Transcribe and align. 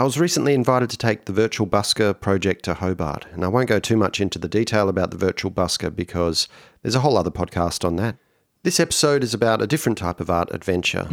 I 0.00 0.02
was 0.02 0.18
recently 0.18 0.54
invited 0.54 0.88
to 0.88 0.96
take 0.96 1.26
the 1.26 1.32
Virtual 1.34 1.66
Busker 1.66 2.18
project 2.18 2.64
to 2.64 2.72
Hobart, 2.72 3.26
and 3.34 3.44
I 3.44 3.48
won't 3.48 3.68
go 3.68 3.78
too 3.78 3.98
much 3.98 4.18
into 4.18 4.38
the 4.38 4.48
detail 4.48 4.88
about 4.88 5.10
the 5.10 5.18
Virtual 5.18 5.50
Busker 5.50 5.94
because 5.94 6.48
there's 6.80 6.94
a 6.94 7.00
whole 7.00 7.18
other 7.18 7.30
podcast 7.30 7.84
on 7.84 7.96
that. 7.96 8.16
This 8.62 8.80
episode 8.80 9.22
is 9.22 9.34
about 9.34 9.60
a 9.60 9.66
different 9.66 9.98
type 9.98 10.18
of 10.18 10.30
art 10.30 10.48
adventure. 10.54 11.06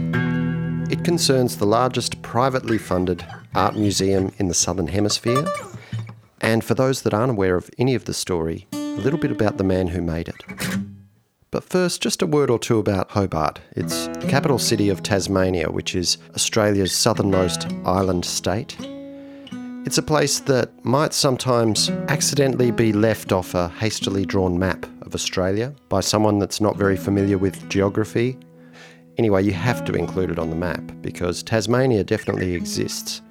It 0.90 1.04
concerns 1.04 1.58
the 1.58 1.66
largest 1.66 2.22
privately 2.22 2.78
funded 2.78 3.26
art 3.54 3.76
museum 3.76 4.32
in 4.38 4.48
the 4.48 4.54
Southern 4.54 4.88
Hemisphere, 4.88 5.46
and 6.40 6.64
for 6.64 6.74
those 6.74 7.02
that 7.02 7.14
aren't 7.14 7.32
aware 7.32 7.58
of 7.58 7.70
any 7.78 7.94
of 7.94 8.06
the 8.06 8.14
story, 8.14 8.68
a 8.72 8.78
little 8.78 9.20
bit 9.20 9.32
about 9.32 9.58
the 9.58 9.66
man 9.66 9.88
who 9.88 10.02
made 10.02 10.30
it. 10.30 10.87
But 11.50 11.64
first, 11.64 12.02
just 12.02 12.22
a 12.22 12.28
word 12.28 12.50
or 12.50 12.60
two 12.60 12.78
about 12.78 13.12
Hobart. 13.12 13.62
It's 13.72 14.08
the 14.08 14.28
capital 14.28 14.60
city 14.60 14.90
of 14.90 15.02
Tasmania, 15.02 15.72
which 15.72 15.96
is 15.96 16.18
Australia's 16.36 16.92
southernmost 16.92 17.68
island 17.86 18.26
state. 18.26 18.76
It's 19.86 19.98
a 19.98 20.04
place 20.04 20.42
that 20.42 20.84
might 20.84 21.14
sometimes 21.14 21.90
accidentally 22.10 22.72
be 22.72 22.92
left 22.92 23.32
off 23.32 23.54
a 23.54 23.70
hastily 23.70 24.26
drawn 24.26 24.60
map 24.60 24.86
of 25.04 25.16
Australia 25.16 25.74
by 25.88 26.02
someone 26.02 26.38
that's 26.38 26.60
not 26.60 26.76
very 26.76 26.98
familiar 26.98 27.38
with 27.38 27.70
geography. 27.70 28.38
Anyway, 29.18 29.42
you 29.44 29.54
have 29.54 29.86
to 29.86 29.94
include 29.94 30.30
it 30.30 30.40
on 30.40 30.50
the 30.50 30.56
map 30.58 30.82
because 31.02 31.44
Tasmania 31.44 32.04
definitely 32.04 32.56
exists. 32.56 33.22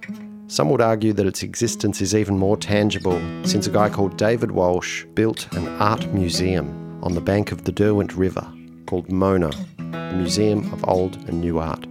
Some 0.46 0.70
would 0.70 0.80
argue 0.80 1.12
that 1.12 1.26
its 1.26 1.42
existence 1.42 2.00
is 2.00 2.14
even 2.14 2.38
more 2.38 2.56
tangible 2.56 3.20
since 3.44 3.66
a 3.66 3.70
guy 3.70 3.90
called 3.90 4.16
David 4.16 4.52
Walsh 4.52 5.04
built 5.12 5.52
an 5.52 5.68
art 5.80 6.06
museum 6.14 6.85
on 7.02 7.14
the 7.14 7.20
bank 7.20 7.52
of 7.52 7.64
the 7.64 7.72
Derwent 7.72 8.14
River 8.14 8.46
called 8.86 9.10
Mona, 9.10 9.50
the 9.76 10.14
Museum 10.16 10.72
of 10.72 10.86
Old 10.88 11.16
and 11.28 11.40
New 11.40 11.58
Art. 11.58 11.90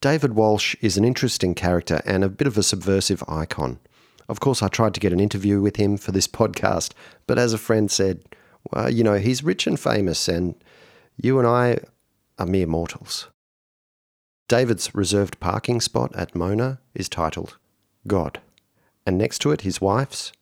David 0.00 0.34
Walsh 0.34 0.74
is 0.80 0.96
an 0.96 1.04
interesting 1.04 1.54
character 1.54 2.02
and 2.04 2.24
a 2.24 2.28
bit 2.28 2.46
of 2.46 2.58
a 2.58 2.62
subversive 2.62 3.22
icon. 3.28 3.78
Of 4.28 4.40
course, 4.40 4.62
I 4.62 4.68
tried 4.68 4.94
to 4.94 5.00
get 5.00 5.12
an 5.12 5.20
interview 5.20 5.60
with 5.60 5.76
him 5.76 5.96
for 5.96 6.12
this 6.12 6.28
podcast, 6.40 6.92
but 7.26 7.38
as 7.38 7.52
a 7.52 7.58
friend 7.58 7.90
said, 7.90 8.24
well, 8.72 8.90
you 8.90 9.04
know, 9.04 9.14
he's 9.14 9.42
rich 9.42 9.66
and 9.66 9.78
famous, 9.78 10.28
and 10.28 10.54
you 11.16 11.38
and 11.38 11.46
I 11.46 11.78
are 12.38 12.46
mere 12.46 12.66
mortals. 12.66 13.28
David's 14.48 14.94
reserved 14.94 15.40
parking 15.40 15.80
spot 15.80 16.14
at 16.14 16.34
Mona 16.34 16.80
is 16.94 17.08
titled 17.08 17.56
God 18.06 18.40
and 19.06 19.18
next 19.18 19.40
to 19.40 19.50
it 19.50 19.62
his 19.62 19.80
wife's, 19.80 20.32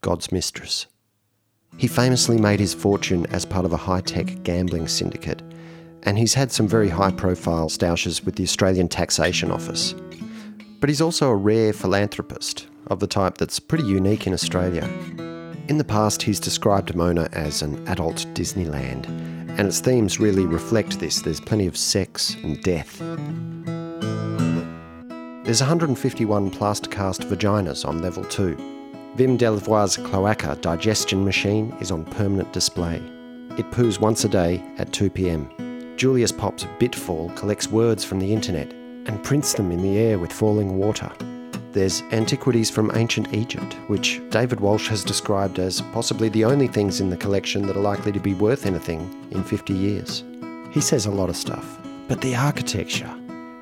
God's 0.00 0.30
Mistress. 0.32 0.86
He 1.76 1.86
famously 1.86 2.38
made 2.38 2.60
his 2.60 2.74
fortune 2.74 3.26
as 3.26 3.44
part 3.44 3.64
of 3.64 3.72
a 3.72 3.76
high 3.76 4.00
tech 4.00 4.42
gambling 4.42 4.88
syndicate, 4.88 5.42
and 6.02 6.18
he's 6.18 6.34
had 6.34 6.50
some 6.50 6.66
very 6.66 6.88
high 6.88 7.12
profile 7.12 7.68
stoushes 7.68 8.24
with 8.24 8.36
the 8.36 8.42
Australian 8.42 8.88
Taxation 8.88 9.50
Office. 9.50 9.94
But 10.80 10.88
he's 10.88 11.00
also 11.00 11.28
a 11.28 11.36
rare 11.36 11.72
philanthropist 11.72 12.66
of 12.86 13.00
the 13.00 13.06
type 13.06 13.36
that's 13.36 13.60
pretty 13.60 13.84
unique 13.84 14.26
in 14.26 14.32
Australia. 14.32 14.88
In 15.68 15.76
the 15.78 15.84
past, 15.84 16.22
he's 16.22 16.40
described 16.40 16.94
Mona 16.94 17.28
as 17.32 17.62
an 17.62 17.86
adult 17.88 18.26
Disneyland, 18.32 19.06
and 19.58 19.60
its 19.60 19.80
themes 19.80 20.18
really 20.18 20.46
reflect 20.46 20.98
this. 20.98 21.20
There's 21.20 21.40
plenty 21.40 21.66
of 21.66 21.76
sex 21.76 22.36
and 22.42 22.62
death. 22.62 23.02
There's 25.48 25.62
151 25.62 26.50
plasticast 26.50 27.24
vaginas 27.24 27.88
on 27.88 28.02
level 28.02 28.22
2. 28.22 28.54
Wim 29.16 29.38
Delvoye's 29.38 29.96
cloaca 29.96 30.60
digestion 30.60 31.24
machine 31.24 31.74
is 31.80 31.90
on 31.90 32.04
permanent 32.04 32.52
display. 32.52 32.96
It 33.56 33.70
poos 33.70 33.98
once 33.98 34.24
a 34.24 34.28
day 34.28 34.62
at 34.76 34.92
2 34.92 35.08
pm. 35.08 35.94
Julius 35.96 36.32
Popp's 36.32 36.64
Bitfall 36.78 37.34
collects 37.34 37.70
words 37.70 38.04
from 38.04 38.18
the 38.18 38.30
internet 38.30 38.70
and 39.06 39.24
prints 39.24 39.54
them 39.54 39.70
in 39.70 39.80
the 39.80 39.96
air 39.96 40.18
with 40.18 40.34
falling 40.34 40.76
water. 40.76 41.10
There's 41.72 42.02
antiquities 42.12 42.68
from 42.68 42.94
ancient 42.94 43.32
Egypt, 43.32 43.74
which 43.86 44.20
David 44.28 44.60
Walsh 44.60 44.88
has 44.88 45.02
described 45.02 45.58
as 45.58 45.80
possibly 45.94 46.28
the 46.28 46.44
only 46.44 46.66
things 46.68 47.00
in 47.00 47.08
the 47.08 47.16
collection 47.16 47.62
that 47.68 47.76
are 47.78 47.80
likely 47.80 48.12
to 48.12 48.20
be 48.20 48.34
worth 48.34 48.66
anything 48.66 49.26
in 49.30 49.42
50 49.42 49.72
years. 49.72 50.24
He 50.72 50.82
says 50.82 51.06
a 51.06 51.10
lot 51.10 51.30
of 51.30 51.36
stuff, 51.38 51.80
but 52.06 52.20
the 52.20 52.36
architecture, 52.36 53.14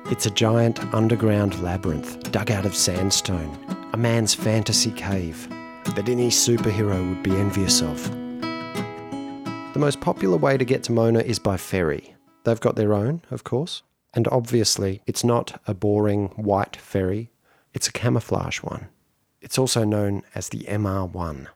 it's 0.09 0.25
a 0.25 0.31
giant 0.31 0.79
underground 0.93 1.61
labyrinth 1.61 2.31
dug 2.31 2.49
out 2.49 2.65
of 2.65 2.73
sandstone, 2.73 3.57
a 3.91 3.97
man's 3.97 4.33
fantasy 4.33 4.91
cave 4.91 5.49
that 5.95 6.07
any 6.07 6.29
superhero 6.29 7.09
would 7.09 7.23
be 7.23 7.35
envious 7.35 7.81
of. 7.81 8.09
The 9.73 9.79
most 9.79 9.99
popular 9.99 10.37
way 10.37 10.57
to 10.57 10.63
get 10.63 10.83
to 10.83 10.93
Mona 10.93 11.19
is 11.19 11.39
by 11.39 11.57
ferry. 11.57 12.15
They've 12.45 12.59
got 12.59 12.77
their 12.77 12.93
own, 12.93 13.21
of 13.31 13.43
course, 13.43 13.83
and 14.13 14.29
obviously 14.29 15.01
it's 15.05 15.25
not 15.25 15.61
a 15.67 15.73
boring 15.73 16.29
white 16.37 16.77
ferry, 16.77 17.29
it's 17.73 17.89
a 17.89 17.93
camouflage 17.93 18.59
one. 18.59 18.87
It's 19.41 19.57
also 19.57 19.83
known 19.83 20.23
as 20.33 20.49
the 20.49 20.63
MR1. 20.69 21.47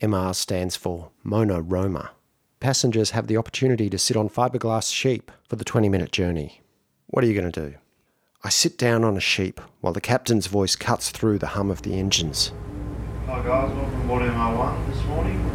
MR 0.00 0.34
stands 0.34 0.76
for 0.76 1.10
Mona 1.24 1.60
Roma. 1.60 2.12
Passengers 2.60 3.10
have 3.10 3.26
the 3.26 3.36
opportunity 3.36 3.90
to 3.90 3.98
sit 3.98 4.16
on 4.16 4.28
fiberglass 4.28 4.92
sheep 4.94 5.32
for 5.48 5.56
the 5.56 5.64
20 5.64 5.88
minute 5.88 6.12
journey. 6.12 6.62
What 7.08 7.24
are 7.24 7.26
you 7.26 7.34
going 7.34 7.50
to 7.50 7.70
do? 7.70 7.76
I 8.46 8.48
sit 8.48 8.78
down 8.78 9.02
on 9.02 9.16
a 9.16 9.20
sheep 9.20 9.60
while 9.80 9.92
the 9.92 10.00
captain's 10.00 10.46
voice 10.46 10.76
cuts 10.76 11.10
through 11.10 11.40
the 11.40 11.48
hum 11.48 11.68
of 11.68 11.82
the 11.82 11.98
engines. 11.98 12.52
Hi 13.26 13.42
guys, 13.42 13.74
welcome 13.74 14.02
aboard 14.02 14.22
MR1 14.22 14.86
this 14.86 15.04
morning. 15.06 15.50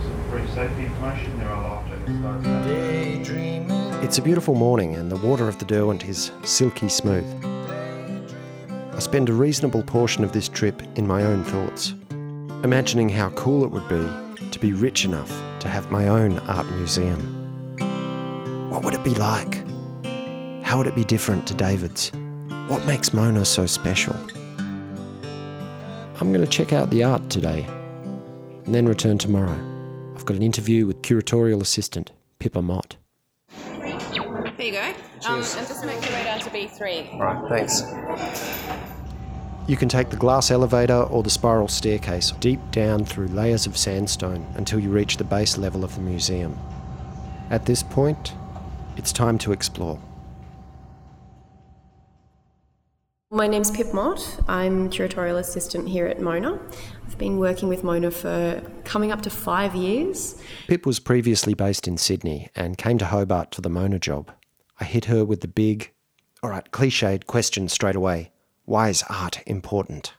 Some 0.00 0.30
brief 0.30 0.48
safety 0.50 0.84
information. 0.84 1.36
There 1.40 1.48
are 1.48 1.82
life 1.82 2.44
jackets 2.44 4.04
It's 4.04 4.18
a 4.18 4.22
beautiful 4.22 4.54
morning 4.54 4.94
and 4.94 5.10
the 5.10 5.16
water 5.16 5.48
of 5.48 5.58
the 5.58 5.64
Derwent 5.64 6.04
is 6.04 6.30
silky 6.44 6.88
smooth. 6.88 7.26
I 8.94 8.98
spend 9.00 9.28
a 9.28 9.32
reasonable 9.32 9.82
portion 9.82 10.22
of 10.22 10.30
this 10.30 10.48
trip 10.48 10.80
in 10.96 11.04
my 11.04 11.24
own 11.24 11.42
thoughts, 11.42 11.94
imagining 12.62 13.08
how 13.08 13.30
cool 13.30 13.64
it 13.64 13.72
would 13.72 13.88
be 13.88 14.48
to 14.52 14.60
be 14.60 14.72
rich 14.72 15.04
enough 15.04 15.30
to 15.58 15.68
have 15.68 15.90
my 15.90 16.06
own 16.06 16.38
art 16.46 16.70
museum. 16.76 17.18
What 18.70 18.84
would 18.84 18.94
it 18.94 19.02
be 19.02 19.16
like? 19.16 19.66
How 20.62 20.78
would 20.78 20.86
it 20.86 20.94
be 20.94 21.02
different 21.02 21.44
to 21.48 21.54
David's? 21.54 22.12
What 22.68 22.84
makes 22.84 23.14
Mona 23.14 23.44
so 23.44 23.64
special? 23.64 24.16
I'm 26.18 26.32
going 26.32 26.40
to 26.40 26.48
check 26.48 26.72
out 26.72 26.90
the 26.90 27.04
art 27.04 27.30
today 27.30 27.64
and 28.64 28.74
then 28.74 28.86
return 28.86 29.18
tomorrow. 29.18 29.56
I've 30.16 30.24
got 30.24 30.36
an 30.36 30.42
interview 30.42 30.84
with 30.84 31.00
curatorial 31.02 31.60
assistant 31.60 32.10
Pippa 32.40 32.60
Mott. 32.60 32.96
There 33.78 33.86
you 34.58 34.72
go. 34.72 34.94
Um, 35.28 35.36
and 35.36 35.44
just 35.44 35.86
make 35.86 36.04
your 36.04 36.12
way 36.12 36.24
down 36.24 36.40
to 36.40 36.50
B3. 36.50 37.14
All 37.14 37.20
right, 37.20 37.48
thanks. 37.48 37.82
You 39.68 39.76
can 39.76 39.88
take 39.88 40.10
the 40.10 40.16
glass 40.16 40.50
elevator 40.50 41.02
or 41.04 41.22
the 41.22 41.30
spiral 41.30 41.68
staircase 41.68 42.32
deep 42.40 42.58
down 42.72 43.04
through 43.04 43.28
layers 43.28 43.66
of 43.66 43.76
sandstone 43.76 44.44
until 44.56 44.80
you 44.80 44.90
reach 44.90 45.18
the 45.18 45.24
base 45.24 45.56
level 45.56 45.84
of 45.84 45.94
the 45.94 46.00
museum. 46.00 46.58
At 47.50 47.64
this 47.64 47.84
point, 47.84 48.32
it's 48.96 49.12
time 49.12 49.38
to 49.38 49.52
explore. 49.52 50.00
My 53.36 53.46
name's 53.46 53.70
Pip 53.70 53.92
Mott. 53.92 54.40
I'm 54.48 54.88
curatorial 54.88 55.38
assistant 55.38 55.90
here 55.90 56.06
at 56.06 56.22
Mona. 56.22 56.58
I've 57.06 57.18
been 57.18 57.36
working 57.36 57.68
with 57.68 57.84
Mona 57.84 58.10
for 58.10 58.62
coming 58.84 59.12
up 59.12 59.20
to 59.20 59.28
five 59.28 59.74
years. 59.74 60.40
Pip 60.68 60.86
was 60.86 60.98
previously 61.00 61.52
based 61.52 61.86
in 61.86 61.98
Sydney 61.98 62.48
and 62.56 62.78
came 62.78 62.96
to 62.96 63.04
Hobart 63.04 63.54
for 63.54 63.60
the 63.60 63.68
Mona 63.68 63.98
job. 63.98 64.32
I 64.80 64.84
hit 64.84 65.04
her 65.04 65.22
with 65.22 65.42
the 65.42 65.48
big, 65.48 65.92
all 66.42 66.48
right, 66.48 66.64
cliched 66.70 67.26
question 67.26 67.68
straight 67.68 67.94
away 67.94 68.32
why 68.64 68.88
is 68.88 69.04
art 69.10 69.42
important? 69.44 70.14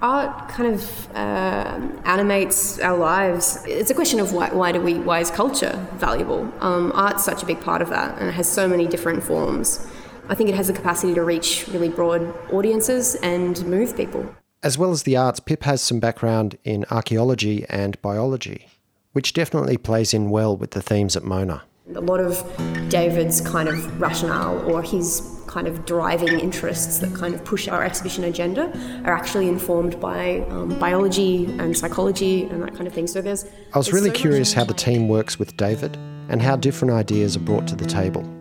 Art 0.00 0.48
kind 0.48 0.74
of 0.74 1.14
uh, 1.14 1.78
animates 2.06 2.80
our 2.80 2.96
lives. 2.96 3.62
It's 3.66 3.90
a 3.90 3.94
question 3.94 4.20
of 4.20 4.32
why, 4.32 4.48
why 4.54 4.72
do 4.72 4.80
we, 4.80 4.94
why 4.94 5.20
is 5.20 5.30
culture 5.30 5.86
valuable? 5.96 6.50
Um, 6.60 6.92
art's 6.94 7.26
such 7.26 7.42
a 7.42 7.46
big 7.46 7.60
part 7.60 7.82
of 7.82 7.90
that, 7.90 8.18
and 8.18 8.30
it 8.30 8.32
has 8.32 8.50
so 8.50 8.66
many 8.66 8.86
different 8.86 9.22
forms. 9.22 9.86
I 10.30 10.34
think 10.34 10.50
it 10.50 10.54
has 10.54 10.66
the 10.66 10.74
capacity 10.74 11.14
to 11.14 11.22
reach 11.22 11.66
really 11.68 11.88
broad 11.88 12.22
audiences 12.52 13.14
and 13.16 13.64
move 13.66 13.96
people. 13.96 14.34
As 14.62 14.76
well 14.76 14.90
as 14.90 15.04
the 15.04 15.16
arts, 15.16 15.40
Pip 15.40 15.62
has 15.62 15.80
some 15.80 16.00
background 16.00 16.58
in 16.64 16.84
archaeology 16.90 17.64
and 17.70 18.00
biology, 18.02 18.68
which 19.12 19.32
definitely 19.32 19.78
plays 19.78 20.12
in 20.12 20.28
well 20.28 20.54
with 20.54 20.72
the 20.72 20.82
themes 20.82 21.16
at 21.16 21.24
Mona. 21.24 21.62
A 21.94 22.00
lot 22.00 22.20
of 22.20 22.44
David's 22.90 23.40
kind 23.40 23.70
of 23.70 24.00
rationale 24.00 24.58
or 24.70 24.82
his 24.82 25.42
kind 25.46 25.66
of 25.66 25.86
driving 25.86 26.38
interests 26.38 26.98
that 26.98 27.14
kind 27.14 27.34
of 27.34 27.42
push 27.42 27.66
our 27.66 27.82
exhibition 27.82 28.24
agenda 28.24 28.70
are 29.06 29.14
actually 29.14 29.48
informed 29.48 29.98
by 29.98 30.40
um, 30.50 30.78
biology 30.78 31.46
and 31.58 31.74
psychology 31.74 32.42
and 32.44 32.62
that 32.62 32.74
kind 32.74 32.86
of 32.86 32.92
thing. 32.92 33.06
So 33.06 33.22
there's. 33.22 33.46
I 33.72 33.78
was 33.78 33.94
really 33.94 34.10
so 34.10 34.16
curious 34.16 34.52
how 34.52 34.64
the 34.64 34.74
team 34.74 35.08
works 35.08 35.38
with 35.38 35.56
David 35.56 35.96
and 36.28 36.42
how 36.42 36.56
different 36.56 36.92
ideas 36.92 37.34
are 37.34 37.40
brought 37.40 37.66
to 37.68 37.76
the 37.76 37.86
table. 37.86 38.37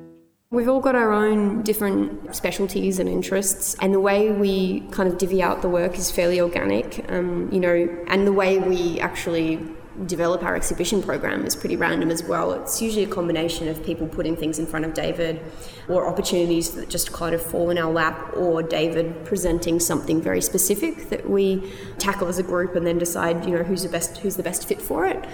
We've 0.50 0.70
all 0.70 0.80
got 0.80 0.96
our 0.96 1.12
own 1.12 1.64
different 1.64 2.34
specialties 2.34 3.00
and 3.00 3.10
interests, 3.10 3.76
and 3.82 3.94
the 3.94 4.00
way 4.00 4.32
we 4.32 4.80
kind 4.92 5.10
of 5.10 5.18
divvy 5.18 5.44
out 5.44 5.62
the 5.62 5.68
work 5.68 5.98
is 5.98 6.10
fairly 6.10 6.40
organic, 6.40 7.06
um, 7.12 7.50
you 7.52 7.60
know, 7.60 8.06
and 8.08 8.26
the 8.26 8.32
way 8.32 8.58
we 8.58 8.98
actually 9.02 9.60
develop 10.06 10.44
our 10.44 10.56
exhibition 10.56 11.04
program 11.04 11.46
is 11.46 11.54
pretty 11.54 11.76
random 11.76 12.10
as 12.10 12.24
well. 12.24 12.54
It's 12.54 12.82
usually 12.82 13.04
a 13.04 13.10
combination 13.10 13.68
of 13.68 13.84
people 13.84 14.08
putting 14.08 14.38
things 14.38 14.58
in 14.58 14.66
front 14.66 14.86
of 14.86 14.94
David 14.94 15.42
or 15.90 16.08
opportunities 16.08 16.72
that 16.76 16.88
just 16.88 17.12
kind 17.12 17.36
of 17.36 17.42
fall 17.42 17.70
in 17.70 17.78
our 17.78 17.92
lap 17.92 18.32
or 18.34 18.64
David 18.64 19.26
presenting 19.26 19.82
something 19.82 20.22
very 20.22 20.42
specific 20.42 21.10
that 21.10 21.30
we 21.30 21.74
tackle 21.98 22.30
as 22.30 22.38
a 22.38 22.44
group 22.44 22.74
and 22.74 22.88
then 22.88 22.98
decide, 22.98 23.44
you 23.44 23.52
know, 23.52 23.64
who's 23.64 23.84
the 23.84 23.90
best 23.90 24.20
who's 24.20 24.38
the 24.38 24.44
best 24.44 24.66
fit 24.66 24.82
for 24.82 25.06
it. 25.06 25.26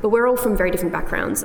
But 0.00 0.08
we're 0.08 0.26
all 0.26 0.38
from 0.38 0.56
very 0.56 0.70
different 0.70 0.94
backgrounds. 0.94 1.44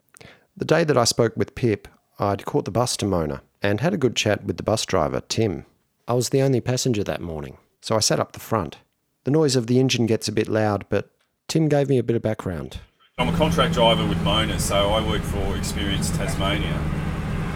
The 0.55 0.63
day 0.63 0.85
that 0.85 0.97
I 0.97 1.03
spoke 1.03 1.35
with 1.35 1.55
Pip, 1.55 1.89
I'd 2.17 2.45
caught 2.45 2.65
the 2.65 2.71
bus 2.71 2.95
to 2.97 3.05
Mona 3.05 3.41
and 3.61 3.81
had 3.81 3.93
a 3.93 3.97
good 3.97 4.15
chat 4.15 4.45
with 4.45 4.57
the 4.57 4.63
bus 4.63 4.85
driver, 4.85 5.21
Tim. 5.27 5.65
I 6.07 6.13
was 6.13 6.29
the 6.29 6.41
only 6.41 6.61
passenger 6.61 7.03
that 7.03 7.21
morning, 7.21 7.57
so 7.81 7.95
I 7.95 7.99
sat 7.99 8.19
up 8.19 8.31
the 8.31 8.39
front. 8.39 8.77
The 9.25 9.31
noise 9.31 9.55
of 9.55 9.67
the 9.67 9.79
engine 9.79 10.05
gets 10.05 10.27
a 10.27 10.31
bit 10.31 10.47
loud, 10.47 10.85
but 10.87 11.09
Tim 11.47 11.67
gave 11.67 11.89
me 11.89 11.97
a 11.97 12.03
bit 12.03 12.15
of 12.15 12.21
background. 12.21 12.79
I'm 13.17 13.33
a 13.33 13.37
contract 13.37 13.73
driver 13.73 14.05
with 14.07 14.21
Mona, 14.21 14.59
so 14.59 14.91
I 14.91 15.05
work 15.05 15.23
for 15.23 15.57
Experience 15.57 16.09
Tasmania, 16.15 16.79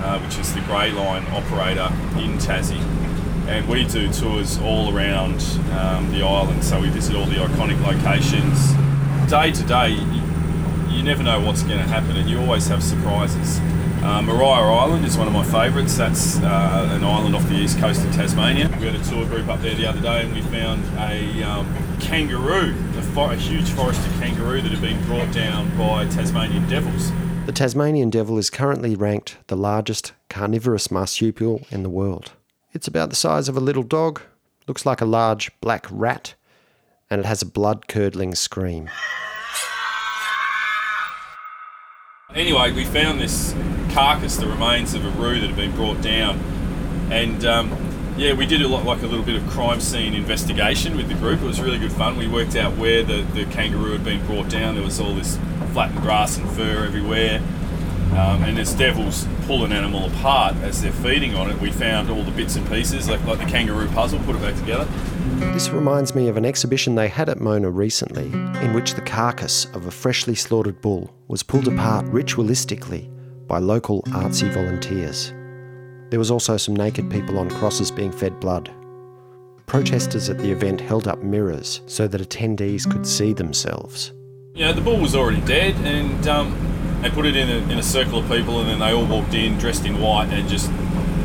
uh, 0.02 0.20
which 0.20 0.38
is 0.38 0.54
the 0.54 0.62
grey 0.62 0.92
line 0.92 1.26
operator 1.28 1.88
in 2.20 2.38
Tassie. 2.38 2.84
And 3.48 3.68
we 3.68 3.86
do 3.86 4.12
tours 4.12 4.60
all 4.60 4.96
around 4.96 5.42
um, 5.72 6.12
the 6.12 6.22
island, 6.22 6.64
so 6.64 6.82
we 6.82 6.90
visit 6.90 7.16
all 7.16 7.26
the 7.26 7.36
iconic 7.36 7.82
locations. 7.86 8.74
Day 9.30 9.52
to 9.52 9.64
day, 9.64 9.90
you, 9.92 10.98
you 10.98 11.04
never 11.04 11.24
know 11.24 11.40
what's 11.40 11.64
going 11.64 11.80
to 11.80 11.88
happen, 11.88 12.18
and 12.18 12.30
you 12.30 12.40
always 12.40 12.68
have 12.68 12.84
surprises. 12.84 13.60
Uh, 14.01 14.22
Maria 14.22 14.46
Island 14.46 15.06
is 15.06 15.18
one 15.18 15.28
of 15.28 15.34
my 15.34 15.44
favourites. 15.44 15.98
That's 15.98 16.38
uh, 16.38 16.90
an 16.94 17.04
island 17.04 17.36
off 17.36 17.48
the 17.50 17.56
east 17.56 17.78
coast 17.80 18.04
of 18.06 18.13
Tasmania. 18.13 18.69
We 18.80 18.86
had 18.86 18.96
a 18.96 19.04
tour 19.04 19.25
group 19.25 19.50
up 19.50 19.60
there 19.60 19.75
the 19.75 19.86
other 19.86 20.00
day 20.00 20.22
and 20.22 20.34
we 20.34 20.42
found 20.42 20.86
a 20.98 21.44
um, 21.44 21.68
kangaroo, 22.00 22.74
a, 22.98 23.01
fo- 23.01 23.31
a 23.31 23.36
huge 23.36 23.69
forester 23.72 24.10
kangaroo 24.19 24.62
that 24.62 24.72
had 24.72 24.80
been 24.81 25.04
brought 25.04 25.34
down 25.34 25.78
by 25.78 26.06
Tasmanian 26.06 26.68
devils. 26.69 27.12
The 27.46 27.51
Tasmanian 27.51 28.10
devil 28.10 28.38
is 28.38 28.50
currently 28.50 28.96
ranked 28.96 29.38
the 29.48 29.57
largest 29.57 30.13
carnivorous 30.30 30.90
marsupial 30.90 31.66
in 31.69 31.84
the 31.84 31.90
world. 31.90 32.31
It's 32.72 32.88
about 32.88 33.10
the 33.10 33.18
size 33.18 33.50
of 33.50 33.57
a 33.57 33.62
little 33.62 33.84
dog, 33.84 34.22
looks 34.66 34.86
like 34.86 35.01
a 35.01 35.06
large 35.06 35.51
black 35.60 35.86
rat, 35.92 36.36
and 37.10 37.19
it 37.19 37.25
has 37.25 37.42
a 37.42 37.46
blood 37.46 37.90
curdling 37.90 38.34
scream. 38.36 38.90
Anyway, 42.34 42.72
we 42.72 42.86
found 42.86 43.19
this 43.19 43.56
carcass, 43.89 44.38
the 44.38 44.47
remains 44.47 44.94
of 44.94 45.06
a 45.06 45.09
roo 45.09 45.39
that 45.39 45.47
had 45.47 45.56
been 45.56 45.75
brought 45.75 46.01
down, 46.01 46.39
and 47.12 47.45
um, 47.45 47.89
yeah, 48.19 48.33
we 48.33 48.45
did 48.45 48.62
a 48.62 48.68
lot 48.68 48.83
like 48.83 49.01
a 49.01 49.07
little 49.07 49.24
bit 49.25 49.41
of 49.41 49.47
crime 49.50 49.80
scene 49.80 50.13
investigation 50.13 50.97
with 50.97 51.07
the 51.07 51.13
group. 51.13 51.41
It 51.41 51.45
was 51.45 51.62
really 51.62 51.80
good 51.80 51.94
fun. 51.94 52.18
We 52.18 52.27
worked 52.27 52.56
out 52.56 52.75
where 52.75 53.01
the, 53.01 53.21
the 53.33 53.45
kangaroo 53.45 53.94
had 53.94 54.03
been 54.03 54.25
brought 54.25 54.50
down. 54.50 54.75
There 54.75 54.83
was 54.83 55.00
all 55.00 55.13
this 55.13 55.38
flattened 55.71 56.01
grass 56.01 56.38
and 56.38 56.50
fur 56.51 56.86
everywhere. 56.86 57.41
Um, 58.12 58.44
and 58.44 58.59
as 58.59 58.74
devils 58.74 59.25
pull 59.45 59.63
an 59.63 59.71
animal 59.71 60.07
apart 60.07 60.56
as 60.57 60.81
they're 60.81 60.91
feeding 60.91 61.36
on 61.36 61.50
it, 61.50 61.62
we 61.62 61.71
found 61.71 62.09
all 62.09 62.24
the 62.24 62.31
bits 62.31 62.57
and 62.57 62.68
pieces, 62.68 63.07
like, 63.07 63.24
like 63.24 63.39
the 63.39 63.45
kangaroo 63.45 63.88
puzzle, 63.89 64.19
put 64.25 64.36
it 64.36 64.41
back 64.41 64.56
together. 64.56 64.86
This 65.53 65.69
reminds 65.69 66.13
me 66.13 66.27
of 66.27 66.36
an 66.36 66.44
exhibition 66.44 66.95
they 66.95 67.07
had 67.07 67.30
at 67.30 67.39
Mona 67.39 67.69
recently, 67.69 68.25
in 68.65 68.74
which 68.74 68.95
the 68.95 69.01
carcass 69.01 69.65
of 69.74 69.86
a 69.86 69.91
freshly 69.91 70.36
slaughtered 70.36 70.81
bull 70.81 71.15
was 71.27 71.44
pulled 71.44 71.68
apart 71.68 72.06
ritualistically 72.07 73.09
by 73.50 73.57
local 73.57 74.04
artsy 74.04 74.50
volunteers. 74.54 75.34
There 76.12 76.19
was 76.19 76.31
also 76.31 76.56
some 76.56 76.75
naked 76.75 77.10
people 77.12 77.38
on 77.38 77.50
crosses 77.50 77.92
being 77.92 78.12
fed 78.12 78.40
blood. 78.40 78.72
Protesters 79.66 80.30
at 80.30 80.38
the 80.38 80.51
event 80.51 80.80
held 80.80 81.07
up 81.07 81.22
mirrors 81.22 81.81
so 81.88 82.07
that 82.07 82.22
attendees 82.22 82.90
could 82.90 83.06
see 83.06 83.34
themselves. 83.34 84.13
You 84.54 84.66
know, 84.66 84.74
the 84.74 84.81
bull 84.81 85.00
was 85.00 85.16
already 85.16 85.42
dead, 85.42 85.75
and 85.86 86.28
um, 86.28 87.00
they 87.01 87.10
put 87.10 87.25
it 87.25 87.36
in 87.36 87.50
a, 87.50 87.72
in 87.72 87.78
a 87.78 87.84
circle 87.84 88.19
of 88.19 88.30
people, 88.30 88.60
and 88.62 88.69
then 88.69 88.80
they 88.80 88.92
all 88.92 89.06
walked 89.06 89.34
in 89.34 89.57
dressed 89.57 89.86
in 89.86 90.00
white 90.00 90.30
and 90.30 90.48
just 90.48 90.72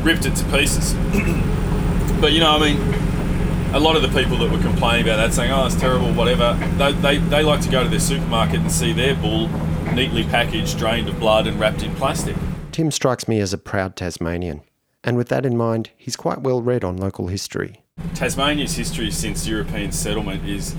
ripped 0.03 0.25
it 0.25 0.35
to 0.35 0.45
pieces. 0.45 0.93
but 2.21 2.33
you 2.33 2.39
know, 2.39 2.51
I 2.51 2.59
mean, 2.59 3.73
a 3.73 3.79
lot 3.79 3.95
of 3.95 4.01
the 4.01 4.09
people 4.09 4.37
that 4.37 4.51
were 4.51 4.61
complaining 4.61 5.05
about 5.05 5.17
that, 5.17 5.33
saying, 5.33 5.51
"Oh, 5.51 5.65
it's 5.65 5.75
terrible," 5.75 6.13
whatever, 6.13 6.53
they, 6.77 6.91
they, 6.93 7.17
they 7.17 7.43
like 7.43 7.61
to 7.61 7.69
go 7.69 7.83
to 7.83 7.89
their 7.89 7.99
supermarket 7.99 8.61
and 8.61 8.71
see 8.71 8.93
their 8.93 9.15
bull 9.15 9.49
neatly 9.93 10.23
packaged, 10.23 10.77
drained 10.77 11.07
of 11.09 11.19
blood, 11.19 11.47
and 11.47 11.59
wrapped 11.59 11.83
in 11.83 11.93
plastic. 11.95 12.35
Tim 12.71 12.91
strikes 12.91 13.27
me 13.27 13.39
as 13.39 13.53
a 13.53 13.57
proud 13.57 13.95
Tasmanian, 13.95 14.61
and 15.03 15.17
with 15.17 15.29
that 15.29 15.45
in 15.45 15.55
mind, 15.55 15.91
he's 15.97 16.15
quite 16.15 16.41
well 16.41 16.61
read 16.61 16.83
on 16.83 16.97
local 16.97 17.27
history. 17.27 17.83
Tasmania's 18.13 18.75
history 18.75 19.11
since 19.11 19.47
European 19.47 19.91
settlement 19.91 20.47
is 20.47 20.75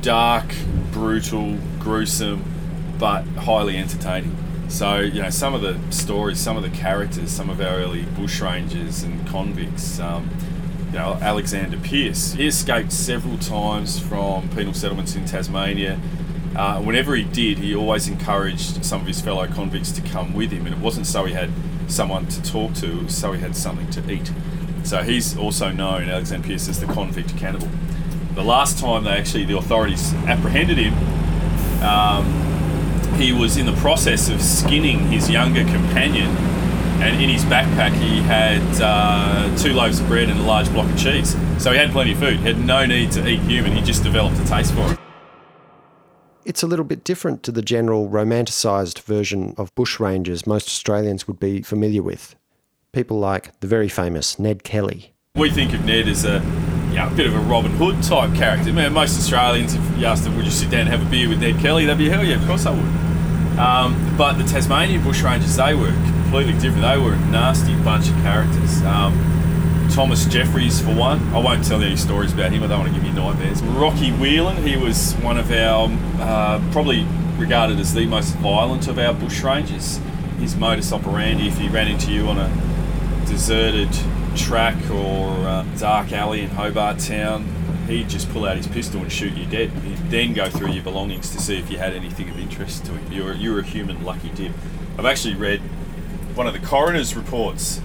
dark, 0.00 0.54
brutal, 0.92 1.58
gruesome, 1.78 2.42
but 2.98 3.22
highly 3.24 3.76
entertaining. 3.76 4.36
So, 4.68 4.98
you 4.98 5.22
know, 5.22 5.30
some 5.30 5.54
of 5.54 5.60
the 5.60 5.78
stories, 5.90 6.38
some 6.38 6.56
of 6.56 6.62
the 6.62 6.70
characters, 6.70 7.30
some 7.30 7.50
of 7.50 7.60
our 7.60 7.76
early 7.76 8.02
bushrangers 8.02 9.04
and 9.04 9.26
convicts, 9.26 10.00
um, 10.00 10.28
you 10.92 10.98
know, 10.98 11.18
Alexander 11.20 11.76
Pearce, 11.78 12.32
he 12.32 12.46
escaped 12.46 12.92
several 12.92 13.38
times 13.38 13.98
from 13.98 14.48
penal 14.50 14.74
settlements 14.74 15.14
in 15.14 15.24
Tasmania. 15.24 16.00
Uh, 16.56 16.80
whenever 16.80 17.14
he 17.14 17.22
did, 17.22 17.58
he 17.58 17.74
always 17.74 18.08
encouraged 18.08 18.82
some 18.82 19.02
of 19.02 19.06
his 19.06 19.20
fellow 19.20 19.46
convicts 19.46 19.92
to 19.92 20.00
come 20.00 20.32
with 20.32 20.50
him, 20.50 20.64
and 20.64 20.74
it 20.74 20.80
wasn't 20.80 21.06
so 21.06 21.26
he 21.26 21.34
had 21.34 21.50
someone 21.86 22.26
to 22.28 22.42
talk 22.42 22.72
to, 22.72 23.06
so 23.10 23.32
he 23.32 23.40
had 23.40 23.54
something 23.54 23.88
to 23.90 24.10
eat. 24.10 24.32
So 24.82 25.02
he's 25.02 25.36
also 25.36 25.70
known, 25.70 26.08
Alexander 26.08 26.48
Pearce, 26.48 26.66
as 26.66 26.80
the 26.80 26.86
convict 26.86 27.36
cannibal. 27.36 27.68
The 28.34 28.42
last 28.42 28.78
time 28.78 29.04
they 29.04 29.10
actually, 29.10 29.44
the 29.44 29.58
authorities 29.58 30.14
apprehended 30.26 30.78
him, 30.78 30.94
um, 31.82 32.24
he 33.18 33.32
was 33.32 33.58
in 33.58 33.66
the 33.66 33.76
process 33.76 34.30
of 34.30 34.40
skinning 34.40 35.00
his 35.08 35.28
younger 35.28 35.62
companion, 35.64 36.28
and 37.02 37.22
in 37.22 37.28
his 37.28 37.44
backpack 37.44 37.92
he 37.92 38.22
had 38.22 38.62
uh, 38.80 39.54
two 39.58 39.74
loaves 39.74 40.00
of 40.00 40.06
bread 40.06 40.30
and 40.30 40.40
a 40.40 40.42
large 40.42 40.70
block 40.72 40.90
of 40.90 40.98
cheese. 40.98 41.36
So 41.62 41.72
he 41.72 41.76
had 41.76 41.90
plenty 41.90 42.12
of 42.12 42.18
food. 42.18 42.38
He 42.38 42.44
had 42.44 42.58
no 42.58 42.86
need 42.86 43.12
to 43.12 43.28
eat 43.28 43.40
human. 43.40 43.72
He 43.72 43.82
just 43.82 44.02
developed 44.02 44.38
a 44.38 44.44
taste 44.46 44.72
for 44.72 44.90
it. 44.90 45.05
It's 46.56 46.62
a 46.62 46.66
little 46.66 46.86
bit 46.86 47.04
different 47.04 47.42
to 47.42 47.52
the 47.52 47.60
general 47.60 48.08
romanticised 48.08 49.00
version 49.00 49.54
of 49.58 49.74
bushrangers 49.74 50.46
most 50.46 50.68
Australians 50.68 51.28
would 51.28 51.38
be 51.38 51.60
familiar 51.60 52.02
with. 52.02 52.34
People 52.92 53.18
like 53.18 53.60
the 53.60 53.66
very 53.66 53.90
famous 53.90 54.38
Ned 54.38 54.64
Kelly. 54.64 55.12
We 55.34 55.50
think 55.50 55.74
of 55.74 55.84
Ned 55.84 56.08
as 56.08 56.24
a 56.24 56.42
you 56.88 56.96
know, 56.96 57.08
a 57.08 57.14
bit 57.14 57.26
of 57.26 57.34
a 57.34 57.40
Robin 57.40 57.72
Hood 57.72 58.02
type 58.02 58.34
character. 58.34 58.72
Man, 58.72 58.94
most 58.94 59.18
Australians, 59.18 59.74
if 59.74 59.98
you 59.98 60.06
asked 60.06 60.24
them, 60.24 60.34
would 60.34 60.46
you 60.46 60.50
sit 60.50 60.70
down 60.70 60.80
and 60.80 60.88
have 60.88 61.06
a 61.06 61.10
beer 61.10 61.28
with 61.28 61.40
Ned 61.40 61.60
Kelly? 61.60 61.84
They'd 61.84 61.98
be, 61.98 62.08
hell 62.08 62.24
yeah, 62.24 62.40
of 62.40 62.46
course 62.46 62.64
I 62.64 62.70
would. 62.70 63.58
Um, 63.58 64.16
but 64.16 64.38
the 64.38 64.44
Tasmanian 64.44 65.02
bushrangers, 65.02 65.62
they 65.62 65.74
were 65.74 65.92
completely 66.22 66.54
different. 66.54 66.80
They 66.80 66.96
were 66.96 67.12
a 67.12 67.18
nasty 67.26 67.74
bunch 67.82 68.08
of 68.08 68.14
characters. 68.22 68.80
Um, 68.80 69.12
Thomas 69.90 70.26
Jeffries, 70.26 70.80
for 70.80 70.94
one. 70.94 71.22
I 71.34 71.38
won't 71.38 71.64
tell 71.64 71.82
any 71.82 71.96
stories 71.96 72.32
about 72.32 72.52
him. 72.52 72.62
I 72.62 72.66
don't 72.66 72.80
want 72.80 72.94
to 72.94 72.98
give 72.98 73.06
you 73.06 73.14
nightmares. 73.14 73.62
Rocky 73.62 74.10
Whelan, 74.10 74.56
he 74.66 74.76
was 74.76 75.14
one 75.14 75.38
of 75.38 75.50
our, 75.50 75.88
uh, 76.20 76.62
probably 76.72 77.06
regarded 77.36 77.78
as 77.80 77.94
the 77.94 78.06
most 78.06 78.34
violent 78.36 78.88
of 78.88 78.98
our 78.98 79.14
bushrangers. 79.14 79.98
His 80.38 80.56
modus 80.56 80.92
operandi, 80.92 81.48
if 81.48 81.58
he 81.58 81.68
ran 81.68 81.88
into 81.88 82.12
you 82.12 82.26
on 82.28 82.38
a 82.38 82.48
deserted 83.26 83.88
track 84.36 84.76
or 84.90 85.28
uh, 85.46 85.64
dark 85.78 86.12
alley 86.12 86.42
in 86.42 86.50
Hobart 86.50 86.98
Town, 86.98 87.46
he'd 87.86 88.08
just 88.08 88.30
pull 88.30 88.44
out 88.44 88.56
his 88.56 88.66
pistol 88.66 89.00
and 89.00 89.10
shoot 89.10 89.34
you 89.34 89.46
dead. 89.46 89.70
He'd 89.70 90.10
then 90.10 90.32
go 90.34 90.50
through 90.50 90.72
your 90.72 90.84
belongings 90.84 91.30
to 91.30 91.40
see 91.40 91.58
if 91.58 91.70
you 91.70 91.78
had 91.78 91.94
anything 91.94 92.28
of 92.28 92.38
interest 92.38 92.84
to 92.86 92.92
him. 92.92 93.12
You're, 93.12 93.34
you're 93.34 93.60
a 93.60 93.64
human 93.64 94.04
lucky 94.04 94.30
dip. 94.30 94.52
I've 94.98 95.06
actually 95.06 95.34
read 95.34 95.60
one 96.34 96.46
of 96.46 96.52
the 96.52 96.66
coroner's 96.66 97.16
reports 97.16 97.80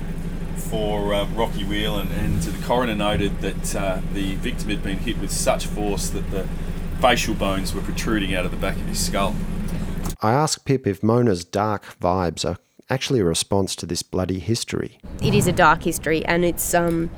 for 0.56 1.14
uh, 1.14 1.28
Rocky 1.30 1.64
Whelan, 1.64 2.08
and 2.10 2.42
the 2.42 2.66
coroner 2.66 2.96
noted 2.96 3.40
that 3.42 3.76
uh, 3.76 4.02
the 4.14 4.36
victim 4.36 4.70
had 4.70 4.84
been 4.84 4.98
hit 4.98 5.18
with 5.20 5.32
such 5.32 5.66
force 5.66 6.10
that 6.10 6.30
the 6.32 6.48
facial 7.00 7.34
bones 7.34 7.74
were 7.74 7.82
protruding 7.82 8.36
out 8.36 8.46
of 8.46 8.52
the 8.52 8.58
back 8.58 8.76
of 8.76 8.84
his 8.84 9.04
skull. 9.04 9.36
I 10.22 10.34
asked 10.34 10.66
Pip 10.66 10.86
if 10.86 11.02
Mona's 11.02 11.44
dark 11.44 12.00
vibes 12.00 12.46
are 12.46 12.58
actually 12.90 13.20
a 13.20 13.26
response 13.26 13.76
to 13.78 13.86
this 13.86 14.04
bloody 14.04 14.40
history. 14.40 15.00
It 15.22 15.34
is 15.34 15.48
a 15.48 15.52
dark 15.52 15.84
history, 15.84 16.24
and 16.26 16.46
it's 16.46 16.74
um, 16.74 17.10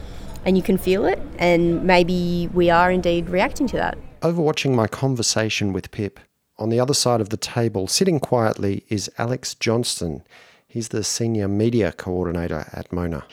and 0.45 0.55
you 0.55 0.63
can 0.63 0.77
feel 0.77 1.05
it, 1.05 1.19
and 1.37 1.83
maybe 1.83 2.49
we 2.53 2.69
are 2.69 2.91
indeed 2.91 3.29
reacting 3.29 3.67
to 3.67 3.77
that. 3.77 3.97
Overwatching 4.21 4.73
my 4.73 4.87
conversation 4.87 5.73
with 5.73 5.91
Pip, 5.91 6.19
on 6.57 6.69
the 6.69 6.79
other 6.79 6.93
side 6.93 7.19
of 7.19 7.29
the 7.29 7.37
table, 7.37 7.87
sitting 7.87 8.19
quietly, 8.19 8.85
is 8.87 9.11
Alex 9.17 9.53
Johnston. 9.55 10.23
He's 10.73 10.87
the 10.87 11.03
senior 11.03 11.47
media 11.47 11.91
coordinator 11.91 12.65
at 12.73 12.91
Mona. 12.91 13.25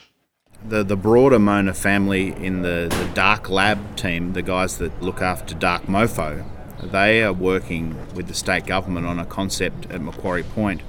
The, 0.63 0.83
the 0.83 0.95
broader 0.95 1.39
Mona 1.39 1.73
family 1.73 2.33
in 2.33 2.61
the, 2.61 2.87
the 2.87 3.09
Dark 3.15 3.49
Lab 3.49 3.95
team, 3.95 4.33
the 4.33 4.43
guys 4.43 4.77
that 4.77 5.01
look 5.01 5.23
after 5.23 5.55
Dark 5.55 5.87
Mofo, 5.87 6.45
they 6.83 7.23
are 7.23 7.33
working 7.33 7.95
with 8.13 8.27
the 8.27 8.35
state 8.35 8.67
government 8.67 9.07
on 9.07 9.17
a 9.17 9.25
concept 9.25 9.89
at 9.89 10.01
Macquarie 10.01 10.43
Point 10.43 10.83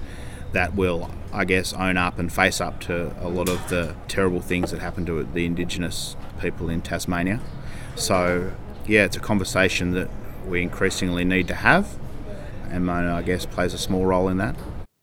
that 0.53 0.75
will, 0.75 1.11
I 1.33 1.47
guess, 1.47 1.73
own 1.73 1.97
up 1.97 2.19
and 2.19 2.31
face 2.31 2.61
up 2.61 2.83
to 2.83 3.17
a 3.25 3.31
lot 3.31 3.49
of 3.49 3.71
the 3.71 3.97
terrible 4.07 4.43
things 4.43 4.73
that 4.73 4.81
happen 4.81 5.07
to 5.07 5.25
the 5.25 5.47
Indigenous 5.47 6.17
people 6.39 6.69
in 6.69 6.83
Tasmania. 6.83 7.41
So, 7.97 8.53
yeah, 8.87 9.05
it's 9.05 9.17
a 9.17 9.21
conversation 9.21 9.93
that 9.93 10.11
we 10.47 10.61
increasingly 10.61 11.25
need 11.25 11.49
to 11.49 11.55
have. 11.55 11.97
and 12.69 12.85
Mona, 12.85 13.15
I 13.15 13.23
guess, 13.23 13.47
plays 13.47 13.73
a 13.73 13.79
small 13.79 14.05
role 14.05 14.29
in 14.29 14.37
that. 14.37 14.55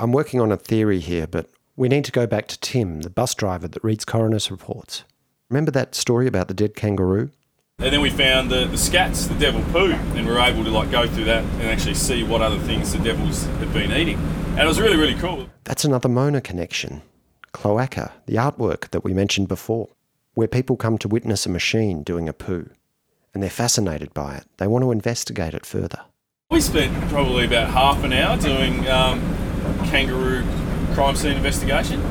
I'm 0.01 0.13
working 0.13 0.39
on 0.39 0.49
a 0.49 0.57
theory 0.57 0.99
here, 0.99 1.27
but 1.27 1.49
we 1.75 1.89
need 1.89 2.05
to 2.05 2.11
go 2.13 2.25
back 2.25 2.47
to 2.47 2.59
Tim, 2.61 3.01
the 3.01 3.09
bus 3.09 3.35
driver 3.35 3.67
that 3.67 3.83
reads 3.83 4.05
coroner's 4.05 4.49
reports. 4.49 5.03
Remember 5.49 5.71
that 5.71 5.93
story 5.93 6.25
about 6.25 6.47
the 6.47 6.53
dead 6.53 6.73
kangaroo? 6.73 7.31
And 7.79 7.91
then 7.91 7.99
we 7.99 8.09
found 8.09 8.49
the, 8.49 8.65
the 8.65 8.77
scats, 8.77 9.27
the 9.27 9.37
devil 9.37 9.61
poo, 9.73 9.91
and 9.91 10.25
we 10.25 10.31
were 10.31 10.39
able 10.39 10.63
to 10.63 10.69
like 10.69 10.89
go 10.89 11.05
through 11.05 11.25
that 11.25 11.43
and 11.43 11.63
actually 11.63 11.95
see 11.95 12.23
what 12.23 12.41
other 12.41 12.59
things 12.59 12.93
the 12.93 12.99
devils 12.99 13.43
had 13.45 13.73
been 13.73 13.91
eating. 13.91 14.17
And 14.51 14.59
it 14.59 14.67
was 14.67 14.79
really, 14.79 14.95
really 14.95 15.15
cool. 15.15 15.49
That's 15.65 15.83
another 15.83 16.07
Mona 16.07 16.39
connection. 16.39 17.01
Cloaca, 17.51 18.13
the 18.25 18.35
artwork 18.35 18.91
that 18.91 19.03
we 19.03 19.13
mentioned 19.13 19.49
before, 19.49 19.89
where 20.33 20.47
people 20.47 20.77
come 20.77 20.97
to 20.99 21.09
witness 21.09 21.45
a 21.45 21.49
machine 21.49 22.03
doing 22.03 22.29
a 22.29 22.33
poo. 22.33 22.69
And 23.33 23.43
they're 23.43 23.49
fascinated 23.49 24.13
by 24.13 24.35
it. 24.35 24.45
They 24.57 24.67
want 24.67 24.83
to 24.83 24.91
investigate 24.91 25.53
it 25.53 25.65
further. 25.65 25.99
We 26.51 26.61
spent 26.61 26.93
probably 27.09 27.45
about 27.45 27.69
half 27.69 28.03
an 28.03 28.13
hour 28.13 28.37
doing 28.37 28.87
um, 28.87 29.19
kangaroo 29.85 30.43
crime 30.93 31.15
scene 31.15 31.37
investigation. 31.37 32.01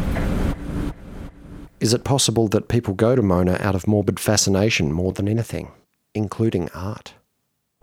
Is 1.81 1.95
it 1.95 2.05
possible 2.05 2.49
that 2.49 2.69
people 2.69 2.95
go 2.95 3.15
to 3.15 3.23
Mona 3.23 3.57
out 3.61 3.75
of 3.75 3.87
morbid 3.87 4.19
fascination 4.19 4.93
more 4.93 5.13
than 5.13 5.29
anything, 5.29 5.71
including 6.15 6.69
art? 6.71 7.15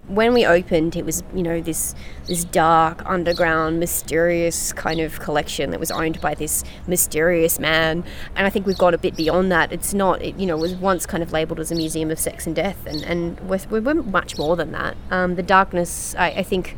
when 0.07 0.33
we 0.33 0.45
opened, 0.45 0.95
it 0.95 1.05
was 1.05 1.23
you 1.33 1.41
know 1.41 1.61
this 1.61 1.95
this 2.27 2.43
dark 2.43 3.03
underground, 3.05 3.79
mysterious 3.79 4.73
kind 4.73 4.99
of 4.99 5.19
collection 5.19 5.71
that 5.71 5.79
was 5.79 5.91
owned 5.91 6.21
by 6.21 6.35
this 6.35 6.63
mysterious 6.87 7.59
man. 7.59 8.03
And 8.35 8.45
I 8.45 8.49
think 8.49 8.65
we've 8.65 8.77
gone 8.77 8.93
a 8.93 8.97
bit 8.97 9.15
beyond 9.15 9.51
that. 9.51 9.71
It's 9.71 9.93
not 9.93 10.21
it, 10.21 10.37
you 10.37 10.45
know 10.45 10.57
it 10.57 10.61
was 10.61 10.75
once 10.75 11.05
kind 11.05 11.23
of 11.23 11.31
labelled 11.31 11.59
as 11.59 11.71
a 11.71 11.75
museum 11.75 12.11
of 12.11 12.19
sex 12.19 12.45
and 12.45 12.55
death, 12.55 12.85
and 12.85 13.03
and 13.03 13.39
we're, 13.41 13.81
we're 13.81 13.93
much 13.95 14.37
more 14.37 14.55
than 14.55 14.71
that. 14.71 14.95
Um, 15.11 15.35
the 15.35 15.43
darkness, 15.43 16.15
I, 16.15 16.27
I 16.31 16.43
think, 16.43 16.75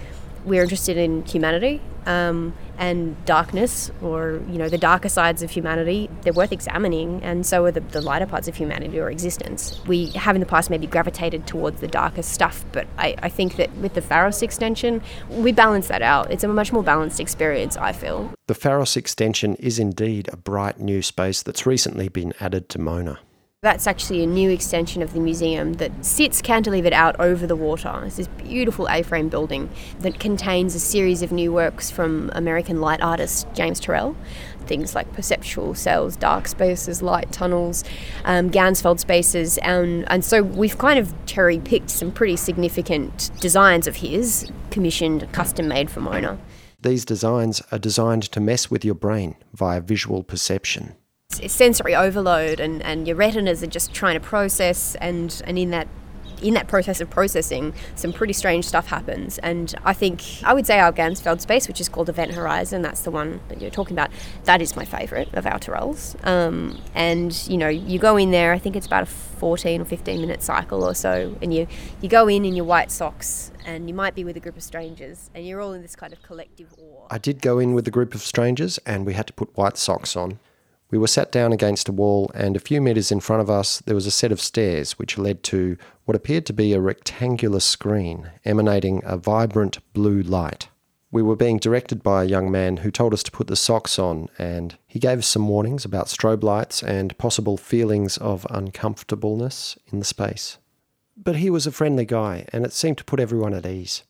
we're 0.47 0.63
interested 0.63 0.97
in 0.97 1.23
humanity 1.25 1.81
um, 2.05 2.53
and 2.77 3.23
darkness, 3.25 3.91
or 4.01 4.41
you 4.49 4.57
know, 4.57 4.69
the 4.69 4.77
darker 4.77 5.09
sides 5.09 5.43
of 5.43 5.51
humanity. 5.51 6.09
They're 6.21 6.33
worth 6.33 6.53
examining, 6.53 7.21
and 7.21 7.45
so 7.45 7.65
are 7.65 7.71
the, 7.71 7.81
the 7.81 8.01
lighter 8.01 8.25
parts 8.25 8.47
of 8.47 8.55
humanity 8.55 8.99
or 8.99 9.11
existence. 9.11 9.81
We 9.85 10.07
have 10.11 10.35
in 10.35 10.39
the 10.39 10.45
past 10.45 10.69
maybe 10.69 10.87
gravitated 10.87 11.45
towards 11.45 11.81
the 11.81 11.87
darker 11.87 12.21
stuff, 12.21 12.63
but 12.71 12.87
I, 12.97 13.15
I 13.19 13.29
think 13.29 13.57
that 13.57 13.73
with 13.75 13.93
the 13.93 14.01
Pharos 14.01 14.41
extension, 14.41 15.01
we 15.29 15.51
balance 15.51 15.89
that 15.89 16.01
out. 16.01 16.31
It's 16.31 16.43
a 16.43 16.47
much 16.47 16.71
more 16.71 16.83
balanced 16.83 17.19
experience. 17.19 17.75
I 17.75 17.91
feel 17.91 18.31
the 18.47 18.55
Pharos 18.55 18.95
extension 18.95 19.55
is 19.55 19.77
indeed 19.77 20.29
a 20.31 20.37
bright 20.37 20.79
new 20.79 21.01
space 21.01 21.43
that's 21.43 21.65
recently 21.65 22.07
been 22.07 22.33
added 22.39 22.69
to 22.69 22.79
Mona. 22.79 23.19
That's 23.67 23.85
actually 23.85 24.23
a 24.23 24.27
new 24.27 24.49
extension 24.49 25.01
of 25.01 25.11
the 25.11 25.19
museum 25.19 25.73
that 25.73 25.91
sits 26.05 26.41
cantilevered 26.41 26.93
out 26.93 27.19
over 27.19 27.45
the 27.45 27.55
water. 27.57 28.01
It's 28.05 28.15
this 28.15 28.29
beautiful 28.29 28.87
A 28.89 29.03
frame 29.03 29.27
building 29.27 29.69
that 29.99 30.21
contains 30.21 30.73
a 30.73 30.79
series 30.79 31.21
of 31.21 31.33
new 31.33 31.51
works 31.51 31.91
from 31.91 32.31
American 32.33 32.79
light 32.79 33.01
artist 33.01 33.45
James 33.53 33.81
Turrell. 33.81 34.15
Things 34.67 34.95
like 34.95 35.11
perceptual 35.11 35.75
cells, 35.75 36.15
dark 36.15 36.47
spaces, 36.47 37.01
light 37.01 37.33
tunnels, 37.33 37.83
um, 38.23 38.49
Ganzfeld 38.49 39.01
spaces, 39.01 39.57
and, 39.57 40.09
and 40.09 40.23
so 40.23 40.41
we've 40.41 40.77
kind 40.77 40.97
of 40.97 41.13
cherry 41.25 41.59
picked 41.59 41.89
some 41.89 42.09
pretty 42.09 42.37
significant 42.37 43.31
designs 43.41 43.85
of 43.85 43.97
his, 43.97 44.49
commissioned, 44.71 45.29
custom 45.33 45.67
made 45.67 45.91
for 45.91 45.99
Mona. 45.99 46.39
These 46.79 47.03
designs 47.03 47.61
are 47.73 47.79
designed 47.79 48.31
to 48.31 48.39
mess 48.39 48.71
with 48.71 48.85
your 48.85 48.95
brain 48.95 49.35
via 49.53 49.81
visual 49.81 50.23
perception 50.23 50.95
sensory 51.47 51.95
overload 51.95 52.59
and, 52.59 52.81
and 52.83 53.07
your 53.07 53.15
retinas 53.15 53.61
are 53.63 53.67
just 53.67 53.93
trying 53.93 54.15
to 54.15 54.19
process 54.19 54.95
and, 54.95 55.41
and 55.45 55.57
in 55.57 55.71
that 55.71 55.87
in 56.39 56.53
that 56.53 56.67
process 56.67 57.01
of 57.01 57.09
processing, 57.09 57.73
some 57.95 58.13
pretty 58.13 58.31
strange 58.31 58.63
stuff 58.63 58.85
happens. 58.89 59.39
And 59.39 59.73
I 59.83 59.93
think 59.93 60.23
I 60.43 60.53
would 60.53 60.67
say 60.67 60.77
our 60.77 60.93
Ganzfeld 60.93 61.41
space, 61.41 61.67
which 61.67 61.81
is 61.81 61.89
called 61.89 62.09
Event 62.09 62.35
Horizon, 62.35 62.83
that's 62.83 63.01
the 63.01 63.09
one 63.09 63.39
that 63.47 63.59
you're 63.59 63.71
talking 63.71 63.95
about, 63.95 64.11
that 64.43 64.61
is 64.61 64.75
my 64.75 64.85
favourite 64.85 65.33
of 65.33 65.47
our 65.47 65.57
Turrells. 65.57 66.15
Um, 66.27 66.79
and 66.93 67.33
you 67.47 67.57
know, 67.57 67.69
you 67.69 67.97
go 67.97 68.17
in 68.17 68.29
there, 68.29 68.53
I 68.53 68.59
think 68.59 68.75
it's 68.75 68.85
about 68.85 69.01
a 69.01 69.07
14 69.07 69.81
or 69.81 69.85
15 69.85 70.21
minute 70.21 70.43
cycle 70.43 70.83
or 70.83 70.93
so, 70.93 71.35
and 71.41 71.51
you, 71.51 71.65
you 72.01 72.07
go 72.07 72.27
in 72.27 72.45
in 72.45 72.53
your 72.53 72.65
white 72.65 72.91
socks 72.91 73.51
and 73.65 73.87
you 73.87 73.95
might 73.95 74.13
be 74.13 74.23
with 74.23 74.37
a 74.37 74.39
group 74.39 74.57
of 74.57 74.63
strangers 74.63 75.31
and 75.33 75.43
you're 75.43 75.59
all 75.59 75.73
in 75.73 75.81
this 75.81 75.95
kind 75.95 76.13
of 76.13 76.21
collective 76.21 76.71
awe. 76.79 77.07
I 77.09 77.17
did 77.17 77.41
go 77.41 77.57
in 77.57 77.73
with 77.73 77.87
a 77.87 77.91
group 77.91 78.13
of 78.13 78.21
strangers 78.21 78.77
and 78.85 79.07
we 79.07 79.13
had 79.13 79.25
to 79.25 79.33
put 79.33 79.57
white 79.57 79.77
socks 79.79 80.15
on 80.15 80.37
we 80.89 80.97
were 80.97 81.07
sat 81.07 81.31
down 81.31 81.51
against 81.51 81.89
a 81.89 81.91
wall, 81.91 82.31
and 82.33 82.55
a 82.55 82.61
few 82.61 82.81
metres 82.81 83.11
in 83.11 83.19
front 83.19 83.41
of 83.41 83.49
us 83.49 83.79
there 83.85 83.95
was 83.95 84.05
a 84.05 84.11
set 84.11 84.31
of 84.31 84.41
stairs 84.41 84.93
which 84.97 85.17
led 85.17 85.43
to 85.43 85.77
what 86.05 86.15
appeared 86.15 86.45
to 86.45 86.53
be 86.53 86.73
a 86.73 86.79
rectangular 86.79 87.59
screen 87.59 88.31
emanating 88.45 89.01
a 89.05 89.17
vibrant 89.17 89.79
blue 89.93 90.21
light. 90.21 90.69
We 91.11 91.21
were 91.21 91.35
being 91.35 91.57
directed 91.57 92.03
by 92.03 92.23
a 92.23 92.27
young 92.27 92.51
man 92.51 92.77
who 92.77 92.91
told 92.91 93.13
us 93.13 93.23
to 93.23 93.31
put 93.31 93.47
the 93.47 93.55
socks 93.55 93.97
on, 93.97 94.29
and 94.37 94.77
he 94.87 94.99
gave 94.99 95.19
us 95.19 95.27
some 95.27 95.47
warnings 95.47 95.85
about 95.85 96.07
strobe 96.07 96.43
lights 96.43 96.83
and 96.83 97.17
possible 97.17 97.57
feelings 97.57 98.17
of 98.17 98.45
uncomfortableness 98.49 99.77
in 99.91 99.99
the 99.99 100.05
space. 100.05 100.57
But 101.15 101.37
he 101.37 101.49
was 101.49 101.65
a 101.65 101.71
friendly 101.71 102.05
guy, 102.05 102.45
and 102.53 102.65
it 102.65 102.73
seemed 102.73 102.97
to 102.99 103.05
put 103.05 103.19
everyone 103.19 103.53
at 103.53 103.65
ease. 103.65 104.03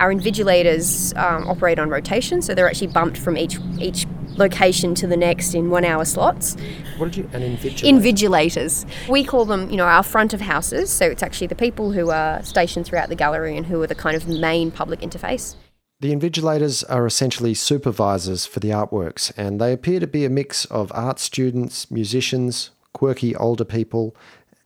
Our 0.00 0.14
invigilators 0.14 1.14
um, 1.18 1.46
operate 1.46 1.78
on 1.78 1.90
rotation, 1.90 2.40
so 2.40 2.54
they're 2.54 2.68
actually 2.68 2.86
bumped 2.86 3.18
from 3.18 3.36
each 3.36 3.58
each 3.78 4.06
location 4.36 4.94
to 4.94 5.06
the 5.06 5.16
next 5.16 5.54
in 5.54 5.68
one 5.68 5.84
hour 5.84 6.04
slots. 6.04 6.56
What 6.96 7.12
did 7.12 7.16
you 7.18 7.30
an 7.34 7.42
invigilator? 7.42 7.82
Invigilators. 7.82 9.08
We 9.08 9.24
call 9.24 9.44
them, 9.44 9.68
you 9.70 9.76
know, 9.76 9.84
our 9.84 10.02
front 10.02 10.32
of 10.32 10.40
houses. 10.40 10.90
So 10.90 11.04
it's 11.04 11.22
actually 11.22 11.48
the 11.48 11.54
people 11.54 11.92
who 11.92 12.10
are 12.10 12.42
stationed 12.42 12.86
throughout 12.86 13.10
the 13.10 13.14
gallery 13.14 13.56
and 13.56 13.66
who 13.66 13.82
are 13.82 13.86
the 13.86 13.94
kind 13.94 14.16
of 14.16 14.26
main 14.26 14.70
public 14.70 15.00
interface. 15.00 15.56
The 16.00 16.14
invigilators 16.14 16.82
are 16.88 17.06
essentially 17.06 17.52
supervisors 17.52 18.46
for 18.46 18.60
the 18.60 18.70
artworks, 18.70 19.32
and 19.36 19.60
they 19.60 19.74
appear 19.74 20.00
to 20.00 20.06
be 20.06 20.24
a 20.24 20.30
mix 20.30 20.64
of 20.64 20.90
art 20.94 21.18
students, 21.18 21.90
musicians, 21.90 22.70
quirky 22.94 23.36
older 23.36 23.66
people, 23.66 24.16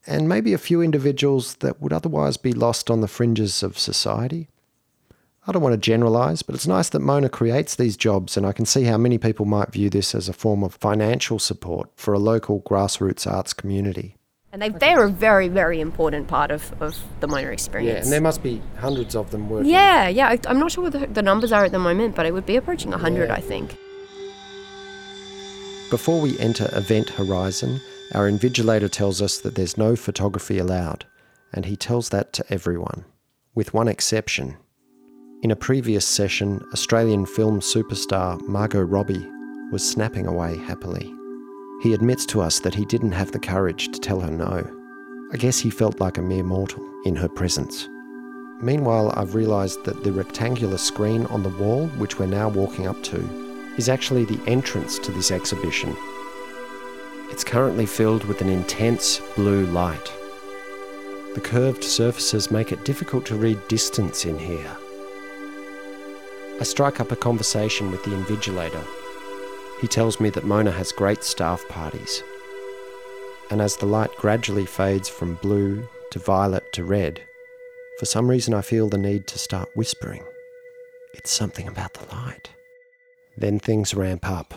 and 0.06 0.28
maybe 0.28 0.52
a 0.52 0.58
few 0.58 0.80
individuals 0.80 1.56
that 1.56 1.80
would 1.80 1.92
otherwise 1.92 2.36
be 2.36 2.52
lost 2.52 2.88
on 2.88 3.00
the 3.00 3.08
fringes 3.08 3.64
of 3.64 3.76
society. 3.78 4.48
I 5.46 5.52
don't 5.52 5.62
want 5.62 5.74
to 5.74 5.78
generalise, 5.78 6.40
but 6.40 6.54
it's 6.54 6.66
nice 6.66 6.88
that 6.90 7.00
Mona 7.00 7.28
creates 7.28 7.76
these 7.76 7.98
jobs, 7.98 8.36
and 8.36 8.46
I 8.46 8.52
can 8.52 8.64
see 8.64 8.84
how 8.84 8.96
many 8.96 9.18
people 9.18 9.44
might 9.44 9.72
view 9.72 9.90
this 9.90 10.14
as 10.14 10.26
a 10.26 10.32
form 10.32 10.64
of 10.64 10.74
financial 10.74 11.38
support 11.38 11.90
for 11.96 12.14
a 12.14 12.18
local 12.18 12.62
grassroots 12.62 13.30
arts 13.30 13.52
community. 13.52 14.16
And 14.52 14.62
they, 14.62 14.70
they're 14.70 15.04
a 15.04 15.10
very, 15.10 15.48
very 15.48 15.80
important 15.80 16.28
part 16.28 16.50
of, 16.50 16.72
of 16.80 16.96
the 17.20 17.26
Mona 17.26 17.48
experience. 17.48 17.92
Yeah, 17.92 18.02
and 18.04 18.12
there 18.12 18.22
must 18.22 18.42
be 18.42 18.62
hundreds 18.78 19.14
of 19.14 19.32
them 19.32 19.50
working. 19.50 19.70
Yeah, 19.70 20.08
yeah. 20.08 20.28
I, 20.28 20.38
am 20.50 20.60
not 20.60 20.70
sure 20.70 20.84
what 20.84 20.92
the, 20.92 21.06
the, 21.08 21.22
numbers 21.22 21.52
are 21.52 21.64
at 21.64 21.72
the 21.72 21.78
moment, 21.78 22.14
but 22.14 22.24
it 22.24 22.32
would 22.32 22.46
be 22.46 22.56
approaching 22.56 22.92
100, 22.92 23.28
yeah. 23.28 23.34
I 23.34 23.40
think. 23.40 23.76
Before 25.90 26.20
we 26.20 26.38
enter 26.38 26.70
Event 26.72 27.10
Horizon, 27.10 27.80
our 28.14 28.30
invigilator 28.30 28.90
tells 28.90 29.20
us 29.20 29.38
that 29.38 29.56
there's 29.56 29.76
no 29.76 29.94
photography 29.94 30.58
allowed, 30.58 31.04
and 31.52 31.66
he 31.66 31.76
tells 31.76 32.08
that 32.10 32.32
to 32.34 32.44
everyone, 32.48 33.04
with 33.54 33.74
one 33.74 33.88
exception. 33.88 34.56
In 35.44 35.50
a 35.50 35.56
previous 35.56 36.06
session, 36.06 36.66
Australian 36.72 37.26
film 37.26 37.60
superstar 37.60 38.40
Margot 38.48 38.80
Robbie 38.80 39.30
was 39.70 39.86
snapping 39.86 40.26
away 40.26 40.56
happily. 40.56 41.14
He 41.82 41.92
admits 41.92 42.24
to 42.26 42.40
us 42.40 42.60
that 42.60 42.74
he 42.74 42.86
didn't 42.86 43.12
have 43.12 43.30
the 43.30 43.38
courage 43.38 43.92
to 43.92 44.00
tell 44.00 44.20
her 44.20 44.30
no. 44.30 44.66
I 45.34 45.36
guess 45.36 45.58
he 45.58 45.68
felt 45.68 46.00
like 46.00 46.16
a 46.16 46.22
mere 46.22 46.42
mortal 46.42 46.82
in 47.04 47.14
her 47.16 47.28
presence. 47.28 47.90
Meanwhile, 48.62 49.12
I've 49.18 49.34
realised 49.34 49.84
that 49.84 50.02
the 50.02 50.12
rectangular 50.12 50.78
screen 50.78 51.26
on 51.26 51.42
the 51.42 51.50
wall, 51.50 51.88
which 51.98 52.18
we're 52.18 52.24
now 52.24 52.48
walking 52.48 52.86
up 52.86 53.02
to, 53.02 53.74
is 53.76 53.90
actually 53.90 54.24
the 54.24 54.40
entrance 54.46 54.98
to 55.00 55.12
this 55.12 55.30
exhibition. 55.30 55.94
It's 57.28 57.44
currently 57.44 57.84
filled 57.84 58.24
with 58.24 58.40
an 58.40 58.48
intense 58.48 59.20
blue 59.36 59.66
light. 59.66 60.10
The 61.34 61.42
curved 61.42 61.84
surfaces 61.84 62.50
make 62.50 62.72
it 62.72 62.86
difficult 62.86 63.26
to 63.26 63.36
read 63.36 63.68
distance 63.68 64.24
in 64.24 64.38
here. 64.38 64.74
I 66.60 66.62
strike 66.62 67.00
up 67.00 67.10
a 67.10 67.16
conversation 67.16 67.90
with 67.90 68.04
the 68.04 68.10
invigilator. 68.10 68.86
He 69.80 69.88
tells 69.88 70.20
me 70.20 70.30
that 70.30 70.44
Mona 70.44 70.70
has 70.70 70.92
great 70.92 71.24
staff 71.24 71.66
parties. 71.68 72.22
And 73.50 73.60
as 73.60 73.76
the 73.76 73.86
light 73.86 74.14
gradually 74.16 74.64
fades 74.64 75.08
from 75.08 75.34
blue 75.34 75.88
to 76.12 76.18
violet 76.20 76.72
to 76.74 76.84
red, 76.84 77.20
for 77.98 78.06
some 78.06 78.30
reason 78.30 78.54
I 78.54 78.62
feel 78.62 78.88
the 78.88 78.96
need 78.96 79.26
to 79.28 79.38
start 79.38 79.68
whispering. 79.74 80.22
It's 81.12 81.32
something 81.32 81.66
about 81.66 81.94
the 81.94 82.14
light. 82.14 82.50
Then 83.36 83.58
things 83.58 83.92
ramp 83.92 84.30
up. 84.30 84.54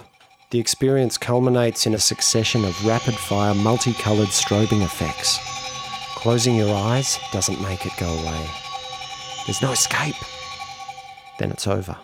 The 0.52 0.60
experience 0.60 1.18
culminates 1.18 1.88
in 1.88 1.96
a 1.96 2.00
succession 2.00 2.64
of 2.64 2.86
rapid 2.86 3.16
fire, 3.16 3.56
multicoloured 3.56 4.30
strobing 4.30 4.84
effects. 4.84 5.40
Closing 6.16 6.56
your 6.56 6.76
eyes 6.76 7.18
doesn't 7.32 7.62
make 7.62 7.88
it 7.88 7.94
go 8.00 8.08
away. 8.08 8.50
There's 9.48 9.64
no 9.64 9.72
escape 9.72 10.16
then 11.40 11.52
it's 11.52 11.68
over. 11.68 11.98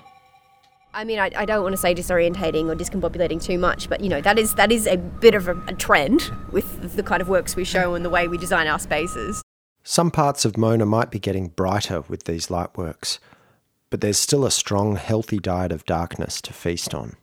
I 0.95 1.03
mean, 1.03 1.17
I, 1.17 1.31
I, 1.35 1.45
don't 1.45 1.63
want 1.63 1.73
to 1.73 1.77
say 1.77 1.95
disorientating 1.95 2.67
or 2.67 2.75
discombobulating 2.75 3.41
too 3.41 3.57
much, 3.57 3.89
but 3.89 4.01
you 4.01 4.09
know 4.09 4.21
that 4.21 4.37
is 4.37 4.53
that 4.55 4.71
is 4.71 4.85
a 4.85 4.97
bit 4.97 5.33
of 5.33 5.47
a, 5.47 5.59
a 5.67 5.73
trend 5.73 6.31
with 6.51 6.95
the 6.95 7.01
kind 7.01 7.19
of 7.19 7.29
works 7.29 7.55
we 7.55 7.63
show 7.63 7.95
and 7.95 8.05
the 8.05 8.11
way 8.11 8.27
we 8.27 8.37
design 8.37 8.67
our 8.67 8.77
spaces. 8.77 9.41
Some 9.83 10.11
parts 10.11 10.45
of 10.45 10.55
Mona 10.55 10.85
might 10.85 11.09
be 11.09 11.19
getting 11.19 11.49
brighter 11.49 12.01
with 12.01 12.25
these 12.25 12.51
light 12.51 12.77
works, 12.77 13.19
but 13.89 14.01
there's 14.01 14.19
still 14.19 14.45
a 14.45 14.51
strong, 14.51 14.95
healthy 14.95 15.39
diet 15.39 15.71
of 15.71 15.85
darkness 15.85 16.41
to 16.43 16.53
feast 16.53 16.93
on. 16.93 17.17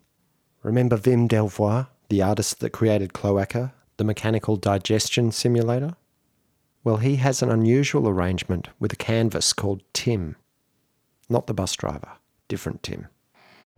Remember 0.62 0.98
Wim 0.98 1.28
Delvoye, 1.28 1.86
the 2.10 2.22
artist 2.22 2.60
that 2.60 2.70
created 2.70 3.12
Cloaca, 3.12 3.72
the 3.96 4.04
mechanical 4.04 4.56
digestion 4.56 5.32
simulator? 5.32 5.94
Well, 6.84 6.98
he 6.98 7.16
has 7.16 7.40
an 7.40 7.50
unusual 7.50 8.08
arrangement 8.08 8.68
with 8.78 8.92
a 8.92 8.96
canvas 8.96 9.52
called 9.52 9.82
Tim. 9.92 10.36
Not 11.30 11.46
the 11.46 11.54
bus 11.54 11.74
driver, 11.76 12.10
different 12.48 12.82
Tim. 12.82 13.06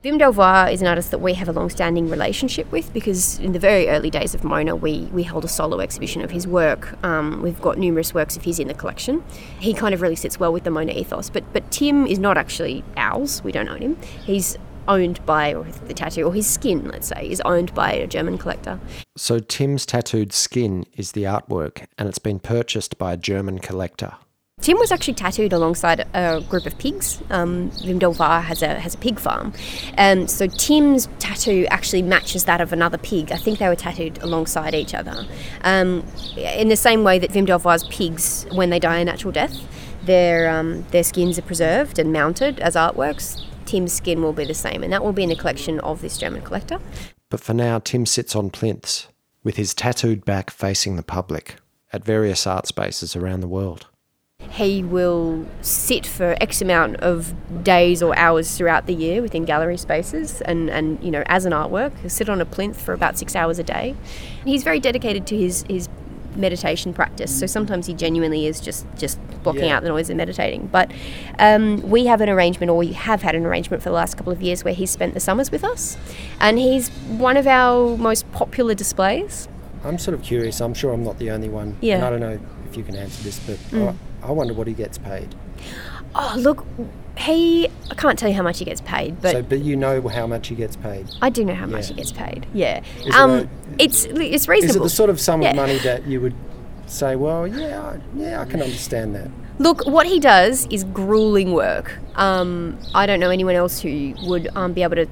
Wim 0.03 0.19
Delvoye 0.19 0.73
is 0.73 0.81
an 0.81 0.89
artist 0.89 1.13
that 1.13 1.21
we 1.21 1.35
have 1.35 1.49
a 1.49 1.53
long-standing 1.53 2.11
relationship 2.11 2.69
with 2.73 2.93
because 2.93 3.39
in 3.39 3.53
the 3.53 3.61
very 3.61 3.89
early 3.89 4.11
days 4.11 4.35
of 4.35 4.43
Mona, 4.43 4.75
we, 4.75 5.03
we 5.13 5.23
held 5.23 5.45
a 5.45 5.49
solo 5.49 5.79
exhibition 5.79 6.23
of 6.23 6.33
his 6.33 6.45
work. 6.45 6.99
Um, 7.05 7.41
we've 7.41 7.61
got 7.63 7.79
numerous 7.79 8.13
works 8.13 8.37
of 8.37 8.43
his 8.43 8.59
in 8.59 8.67
the 8.67 8.75
collection. 8.75 9.23
He 9.61 9.73
kind 9.73 9.95
of 9.95 10.01
really 10.01 10.17
sits 10.17 10.41
well 10.41 10.53
with 10.53 10.65
the 10.65 10.73
Mona 10.73 10.91
ethos. 10.91 11.31
But 11.31 11.45
but 11.53 11.71
Tim 11.71 12.05
is 12.09 12.19
not 12.19 12.37
actually 12.37 12.83
ours. 12.97 13.45
We 13.45 13.53
don't 13.53 13.69
own 13.69 13.81
him. 13.81 13.97
He's 14.25 14.59
owned 14.89 15.25
by, 15.25 15.55
or 15.55 15.63
the 15.87 15.95
tattoo, 15.95 16.25
or 16.25 16.35
his 16.35 16.49
skin, 16.49 16.89
let's 16.89 17.07
say, 17.07 17.31
is 17.31 17.41
owned 17.43 17.73
by 17.73 17.93
a 17.93 18.09
German 18.09 18.39
collector. 18.39 18.81
So 19.17 19.39
Tim's 19.39 19.87
tattooed 19.87 20.33
skin 20.33 20.85
is 20.95 21.13
the 21.13 21.23
artwork, 21.23 21.87
and 21.97 22.09
it's 22.09 22.19
been 22.19 22.41
purchased 22.41 22.99
by 22.99 23.13
a 23.13 23.17
German 23.17 23.61
collector. 23.61 24.15
Tim 24.63 24.79
was 24.79 24.93
actually 24.93 25.15
tattooed 25.15 25.53
alongside 25.53 26.07
a 26.15 26.41
group 26.49 26.67
of 26.67 26.79
pigs. 26.79 27.21
Um, 27.31 27.73
Wim 27.83 27.99
Delvoye 27.99 28.45
has 28.45 28.63
a 28.63 28.79
has 28.79 28.95
a 28.95 28.99
pig 28.99 29.19
farm, 29.19 29.53
and 29.95 30.31
so 30.31 30.47
Tim's 30.47 31.09
tattoo 31.19 31.67
actually 31.69 32.03
matches 32.03 32.45
that 32.45 32.61
of 32.61 32.73
another 32.73 32.97
pig. 32.97 33.33
I 33.33 33.39
think 33.39 33.59
they 33.59 33.67
were 33.67 33.75
tattooed 33.75 34.23
alongside 34.23 34.73
each 34.73 34.95
other, 34.95 35.27
um, 35.63 36.07
in 36.37 36.69
the 36.69 36.77
same 36.77 37.03
way 37.03 37.19
that 37.19 37.31
Wim 37.31 37.45
Delvoye's 37.45 37.83
pigs, 37.89 38.47
when 38.53 38.71
they 38.71 38.79
die 38.79 38.99
a 38.99 39.05
natural 39.05 39.33
death, 39.33 39.59
their 40.05 40.49
um, 40.49 40.87
their 40.93 41.03
skins 41.03 41.41
are 41.41 41.43
preserved 41.43 41.99
and 41.99 42.13
mounted 42.13 42.61
as 42.61 42.77
artworks. 42.77 43.45
Tim's 43.67 43.93
skin 43.93 44.23
will 44.23 44.33
be 44.33 44.45
the 44.45 44.55
same, 44.55 44.85
and 44.85 44.93
that 44.93 45.03
will 45.03 45.13
be 45.13 45.25
in 45.25 45.31
a 45.33 45.37
collection 45.37 45.81
of 45.81 46.03
this 46.03 46.17
German 46.17 46.43
collector. 46.43 46.79
But 47.31 47.41
for 47.41 47.55
now, 47.55 47.81
Tim 47.81 48.07
sits 48.07 48.37
on 48.37 48.51
plinths, 48.51 49.09
with 49.43 49.57
his 49.57 49.75
tattooed 49.75 50.25
back 50.25 50.51
facing 50.51 50.95
the 50.95 51.03
public, 51.03 51.57
at 51.93 52.05
various 52.05 52.47
art 52.47 52.69
spaces 52.69 53.17
around 53.17 53.41
the 53.41 53.49
world 53.49 53.87
he 54.53 54.83
will 54.83 55.47
sit 55.63 56.07
for 56.07 56.37
X 56.41 56.61
amount 56.61 56.97
of 56.97 57.35
days 57.65 58.03
or 58.03 58.17
hours 58.19 58.55
throughout 58.57 58.87
the 58.87 58.93
year 58.93 59.23
within 59.23 59.47
gallery 59.47 59.79
spaces 59.79 60.43
and, 60.43 60.69
and 60.69 61.03
you 61.03 61.11
know 61.11 61.23
as 61.27 61.47
an 61.47 61.53
artwork 61.53 61.97
he'll 62.01 62.11
sit 62.11 62.29
on 62.29 62.41
a 62.41 62.45
plinth 62.45 62.81
for 62.81 62.93
about 62.93 63.17
six 63.17 63.35
hours 63.35 63.59
a 63.59 63.63
day 63.63 63.95
he's 64.45 64.63
very 64.63 64.79
dedicated 64.79 65.27
to 65.27 65.37
his, 65.37 65.65
his 65.69 65.89
meditation 66.37 66.93
practice 66.93 67.37
so 67.37 67.47
sometimes 67.47 67.87
he 67.87 67.95
genuinely 67.95 68.47
is 68.47 68.61
just 68.61 68.87
just 68.97 69.19
blocking 69.43 69.65
yeah. 69.65 69.77
out 69.77 69.83
the 69.83 69.89
noise 69.89 70.11
and 70.11 70.19
meditating 70.19 70.67
but 70.67 70.91
um, 71.39 71.81
we 71.89 72.07
have 72.07 72.21
an 72.21 72.29
arrangement 72.29 72.71
or 72.71 72.77
we 72.77 72.93
have 72.93 73.23
had 73.23 73.35
an 73.35 73.47
arrangement 73.47 73.83
for 73.83 73.89
the 73.89 73.95
last 73.95 74.17
couple 74.17 74.33
of 74.33 74.43
years 74.43 74.65
where 74.65 74.75
he's 74.75 74.91
spent 74.91 75.15
the 75.15 75.21
summers 75.21 75.51
with 75.51 75.65
us 75.65 75.97
and 76.41 76.59
he's 76.59 76.91
one 77.09 77.39
of 77.39 77.47
our 77.47 77.97
most 77.97 78.31
popular 78.33 78.75
displays 78.75 79.49
I'm 79.83 79.99
sort 79.99 80.15
of 80.15 80.23
curious 80.23 80.61
I'm 80.61 80.75
sure 80.75 80.93
I'm 80.93 81.05
not 81.05 81.19
the 81.19 81.31
only 81.31 81.49
one 81.49 81.79
yeah. 81.81 81.97
and 81.97 82.05
I 82.05 82.11
don't 82.11 82.21
know 82.21 82.39
if 82.67 82.77
you 82.77 82.85
can 82.85 82.97
answer 82.97 83.23
this 83.23 83.39
but 83.41 83.57
mm. 83.71 83.97
I 84.23 84.31
wonder 84.31 84.55
what 84.55 84.67
he 84.67 84.75
gets 84.75 84.99
paid. 84.99 85.35
Oh, 86.15 86.35
look, 86.39 86.67
he. 87.17 87.69
I 87.91 87.95
can't 87.95 88.19
tell 88.19 88.29
you 88.29 88.35
how 88.35 88.43
much 88.43 88.59
he 88.59 88.65
gets 88.65 88.81
paid, 88.81 89.21
but. 89.21 89.33
So, 89.33 89.43
but 89.43 89.61
you 89.61 89.77
know 89.77 90.07
how 90.09 90.27
much 90.27 90.49
he 90.49 90.55
gets 90.55 90.77
paid. 90.77 91.07
I 91.21 91.31
do 91.31 91.45
know 91.45 91.55
how 91.55 91.67
yeah. 91.67 91.77
much 91.77 91.89
he 91.89 91.95
gets 91.95 92.13
paid. 92.13 92.47
Yeah. 92.53 92.83
Um, 93.15 93.31
it 93.31 93.45
a, 93.45 93.49
it's 93.79 94.05
it's 94.05 94.49
reasonable. 94.49 94.71
Is 94.71 94.77
it 94.77 94.83
the 94.83 94.91
sort 94.91 95.11
of 95.11 95.21
sum 95.21 95.43
yeah. 95.43 95.51
of 95.51 95.57
money 95.57 95.79
that 95.79 96.07
you 96.07 96.21
would 96.21 96.35
say, 96.87 97.17
well, 97.17 97.47
yeah, 97.47 97.97
yeah, 98.15 98.41
I 98.41 98.45
can 98.45 98.63
understand 98.63 99.15
that. 99.15 99.31
Look, 99.59 99.87
what 99.87 100.07
he 100.07 100.19
does 100.19 100.67
is 100.71 100.85
grueling 100.85 101.53
work. 101.53 101.99
Um, 102.17 102.79
I 102.95 103.07
don't 103.07 103.21
know 103.21 103.31
anyone 103.31 103.55
else 103.55 103.81
who 103.81 104.15
would 104.25 104.49
um, 104.55 104.73
be 104.73 104.83
able 104.83 104.97
to 104.97 105.07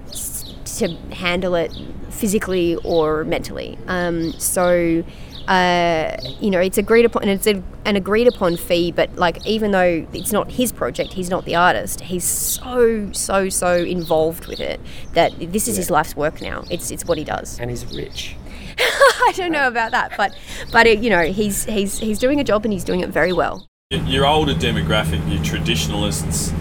to 0.76 0.88
handle 1.12 1.54
it 1.54 1.72
physically 2.10 2.76
or 2.84 3.24
mentally. 3.24 3.78
Um, 3.86 4.32
so 4.32 5.02
uh, 5.48 6.16
you 6.40 6.50
know, 6.50 6.60
it's 6.60 6.78
agreed 6.78 7.04
upon, 7.04 7.22
and 7.22 7.30
it's 7.30 7.46
a, 7.46 7.62
an 7.84 7.96
agreed 7.96 8.28
upon 8.28 8.56
fee. 8.56 8.92
But 8.92 9.16
like, 9.16 9.44
even 9.46 9.70
though 9.70 10.06
it's 10.12 10.32
not 10.32 10.52
his 10.52 10.72
project, 10.72 11.12
he's 11.12 11.30
not 11.30 11.44
the 11.44 11.54
artist. 11.54 12.02
He's 12.02 12.24
so, 12.24 13.10
so, 13.12 13.48
so 13.48 13.76
involved 13.76 14.46
with 14.46 14.60
it 14.60 14.80
that 15.14 15.32
this 15.38 15.68
is 15.68 15.76
yeah. 15.76 15.80
his 15.80 15.90
life's 15.90 16.16
work 16.16 16.40
now. 16.40 16.64
It's 16.70 16.90
it's 16.90 17.04
what 17.04 17.18
he 17.18 17.24
does. 17.24 17.58
And 17.58 17.70
he's 17.70 17.84
rich. 17.94 18.36
I 18.78 19.32
don't 19.36 19.52
know 19.52 19.68
about 19.68 19.90
that, 19.92 20.12
but 20.16 20.36
but 20.72 20.86
it, 20.86 21.00
you 21.00 21.10
know, 21.10 21.22
he's 21.22 21.64
he's 21.64 21.98
he's 21.98 22.18
doing 22.18 22.40
a 22.40 22.44
job 22.44 22.64
and 22.64 22.72
he's 22.72 22.84
doing 22.84 23.00
it 23.00 23.10
very 23.10 23.32
well. 23.32 23.66
Your 23.90 24.26
older 24.26 24.54
demographic, 24.54 25.28
your 25.32 25.42
traditionalists 25.42 26.52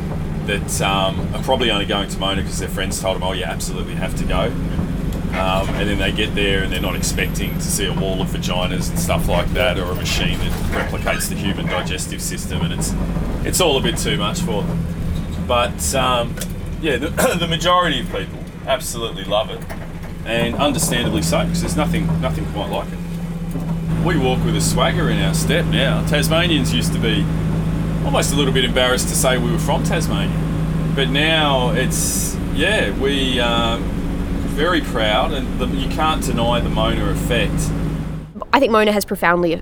that 0.47 0.81
um, 0.81 1.19
are 1.35 1.43
probably 1.43 1.69
only 1.69 1.85
going 1.85 2.09
to 2.09 2.17
Mona 2.17 2.41
because 2.41 2.57
their 2.59 2.69
friends 2.69 2.99
told 2.99 3.15
them, 3.15 3.23
"Oh, 3.23 3.33
you 3.33 3.43
absolutely 3.43 3.95
have 3.95 4.15
to 4.15 4.25
go." 4.25 4.51
Um, 5.29 5.69
and 5.75 5.87
then 5.87 5.99
they 5.99 6.11
get 6.11 6.33
there 6.33 6.63
and 6.63 6.73
they're 6.73 6.81
not 6.81 6.95
expecting 6.95 7.53
to 7.53 7.61
see 7.61 7.85
a 7.85 7.93
wall 7.93 8.19
of 8.21 8.29
vaginas 8.29 8.89
and 8.89 8.99
stuff 8.99 9.29
like 9.29 9.47
that, 9.53 9.77
or 9.77 9.83
a 9.83 9.95
machine 9.95 10.37
that 10.39 10.51
replicates 10.71 11.29
the 11.29 11.35
human 11.35 11.67
digestive 11.67 12.21
system, 12.21 12.61
and 12.61 12.73
it's 12.73 12.93
it's 13.45 13.61
all 13.61 13.77
a 13.77 13.81
bit 13.81 13.97
too 13.97 14.17
much 14.17 14.41
for 14.41 14.63
them. 14.63 15.45
But 15.47 15.95
um, 15.95 16.35
yeah, 16.81 16.97
the, 16.97 17.09
the, 17.39 17.47
majority 17.47 18.01
of 18.01 18.07
people 18.11 18.43
absolutely 18.65 19.23
love 19.23 19.49
it, 19.51 19.61
and 20.25 20.55
understandably 20.55 21.21
so, 21.21 21.43
because 21.43 21.61
there's 21.61 21.77
nothing 21.77 22.07
nothing 22.21 22.45
quite 22.51 22.69
like 22.69 22.87
it. 22.91 24.03
We 24.03 24.17
walk 24.17 24.43
with 24.43 24.55
a 24.55 24.61
swagger 24.61 25.09
in 25.09 25.19
our 25.19 25.35
step 25.35 25.65
now. 25.65 26.05
Tasmanians 26.07 26.73
used 26.73 26.91
to 26.93 26.99
be 26.99 27.23
almost 28.03 28.33
a 28.33 28.35
little 28.35 28.53
bit 28.53 28.65
embarrassed 28.65 29.09
to 29.09 29.15
say 29.15 29.37
we 29.37 29.51
were 29.51 29.59
from 29.59 29.83
Tasmania, 29.83 30.35
but 30.95 31.09
now 31.09 31.69
it's 31.69 32.35
yeah 32.55 32.91
we. 32.99 33.39
Um, 33.39 33.98
very 34.59 34.81
proud, 34.81 35.31
and 35.31 35.57
the, 35.57 35.67
you 35.67 35.87
can't 35.87 36.21
deny 36.21 36.59
the 36.59 36.67
Mona 36.67 37.09
effect. 37.11 37.53
I 38.51 38.59
think 38.59 38.73
Mona 38.73 38.91
has 38.91 39.05
profoundly 39.05 39.61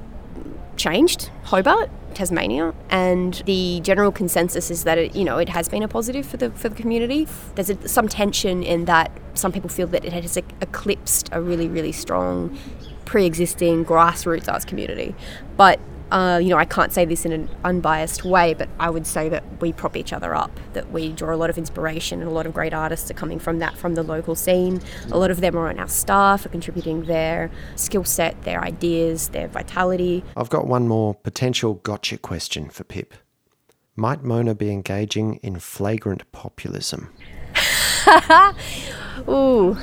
changed 0.76 1.30
Hobart, 1.44 1.92
Tasmania, 2.16 2.74
and 2.90 3.36
the 3.46 3.80
general 3.82 4.12
consensus 4.12 4.72
is 4.72 4.86
that 4.86 4.98
it, 4.98 5.16
you 5.16 5.24
know, 5.24 5.38
it 5.38 5.50
has 5.50 5.70
been 5.70 5.84
a 5.84 5.88
positive 5.88 6.26
for 6.26 6.38
the 6.38 6.50
for 6.50 6.70
the 6.70 6.76
community. 6.76 7.28
There's 7.54 7.70
a, 7.70 7.88
some 7.88 8.08
tension 8.08 8.64
in 8.64 8.86
that 8.86 9.12
some 9.36 9.52
people 9.52 9.70
feel 9.70 9.86
that 9.86 10.04
it 10.04 10.14
has 10.14 10.36
eclipsed 10.36 11.30
a 11.32 11.40
really 11.44 11.68
really 11.68 11.92
strong 11.92 12.58
pre-existing 13.06 13.86
grassroots 13.86 14.52
arts 14.52 14.66
community, 14.66 15.14
but 15.58 15.80
uh, 16.12 16.40
you 16.42 16.50
know, 16.50 16.58
I 16.58 16.66
can't 16.66 16.94
say 16.94 17.06
this 17.06 17.26
in 17.26 17.32
an 17.32 17.50
unbiased 17.64 18.24
way, 18.24 18.54
but 18.54 18.70
I 18.80 18.90
would 18.90 19.06
say 19.06 19.30
that 19.30 19.44
we 19.62 19.74
prop 19.74 19.98
each 19.98 20.14
other 20.14 20.34
up, 20.34 20.52
that 20.74 20.92
we 20.92 21.12
draw 21.12 21.34
a 21.34 21.38
lot 21.38 21.50
of 21.50 21.58
inspiration, 21.58 22.22
and 22.22 22.30
a 22.30 22.34
lot 22.34 22.46
of 22.46 22.54
great 22.54 22.74
artists 22.74 23.12
are 23.12 23.14
coming 23.14 23.40
from 23.40 23.60
that, 23.60 23.78
from 23.78 23.96
the 23.96 24.04
local 24.04 24.36
scene. 24.36 24.82
A 25.12 25.18
lot 25.18 25.32
of 25.32 25.42
them 25.42 25.58
are 25.58 25.68
on 25.68 25.80
our 25.80 25.88
staff, 25.88 26.46
are 26.46 26.50
contributing 26.50 27.04
their 27.04 27.52
skill 27.76 28.04
set, 28.04 28.42
their 28.44 28.64
ideas, 28.64 29.30
their 29.30 29.48
vitality. 29.48 30.24
I've 30.36 30.50
got 30.50 30.68
one 30.68 30.88
more 30.88 31.16
potential 31.16 31.76
gotcha 31.76 32.18
question 32.18 32.70
for 32.70 32.84
Pip. 32.84 33.14
Might 33.96 34.24
Mona 34.24 34.54
be 34.54 34.72
engaging 34.72 35.36
in 35.38 35.60
flagrant 35.60 36.32
populism? 36.32 37.10
Ooh, 39.28 39.76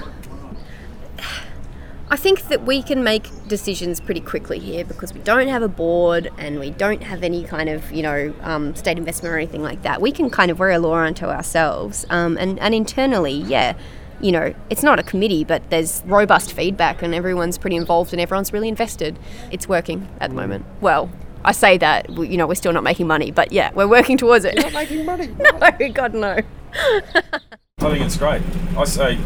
I 2.14 2.16
think 2.16 2.46
that 2.46 2.62
we 2.62 2.80
can 2.80 3.02
make 3.02 3.28
decisions 3.48 3.98
pretty 3.98 4.20
quickly 4.20 4.60
here 4.60 4.84
because 4.84 5.12
we 5.12 5.18
don't 5.22 5.48
have 5.48 5.62
a 5.64 5.68
board 5.68 6.30
and 6.38 6.60
we 6.60 6.70
don't 6.70 7.02
have 7.02 7.24
any 7.24 7.42
kind 7.42 7.68
of, 7.68 7.90
you 7.90 8.04
know, 8.04 8.32
um, 8.42 8.72
state 8.76 8.98
investment 8.98 9.34
or 9.34 9.36
anything 9.36 9.64
like 9.64 9.82
that. 9.82 10.00
We 10.00 10.12
can 10.12 10.30
kind 10.30 10.52
of 10.52 10.60
wear 10.60 10.70
a 10.70 10.78
law 10.78 10.94
unto 10.94 11.26
ourselves. 11.26 12.06
Um, 12.10 12.38
and, 12.38 12.60
and 12.60 12.72
internally, 12.72 13.32
yeah, 13.32 13.74
you 14.20 14.30
know, 14.30 14.54
it's 14.70 14.84
not 14.84 15.00
a 15.00 15.02
committee, 15.02 15.42
but 15.42 15.68
there's 15.70 16.04
robust 16.06 16.52
feedback 16.52 17.02
and 17.02 17.16
everyone's 17.16 17.58
pretty 17.58 17.74
involved 17.74 18.12
and 18.12 18.20
everyone's 18.20 18.52
really 18.52 18.68
invested. 18.68 19.18
It's 19.50 19.68
working 19.68 20.08
at 20.20 20.30
the 20.30 20.36
moment. 20.36 20.66
Well, 20.80 21.10
I 21.44 21.50
say 21.50 21.78
that, 21.78 22.08
you 22.10 22.36
know, 22.36 22.46
we're 22.46 22.54
still 22.54 22.72
not 22.72 22.84
making 22.84 23.08
money, 23.08 23.32
but 23.32 23.50
yeah, 23.50 23.72
we're 23.74 23.88
working 23.88 24.18
towards 24.18 24.44
it. 24.44 24.54
You're 24.54 24.62
not 24.62 24.72
making 24.72 25.04
money? 25.04 25.34
no, 25.36 25.88
God, 25.92 26.14
no. 26.14 26.38
I 26.74 27.90
think 27.90 28.04
it's 28.04 28.16
great. 28.16 28.40
I 28.78 28.84
say, 28.84 29.18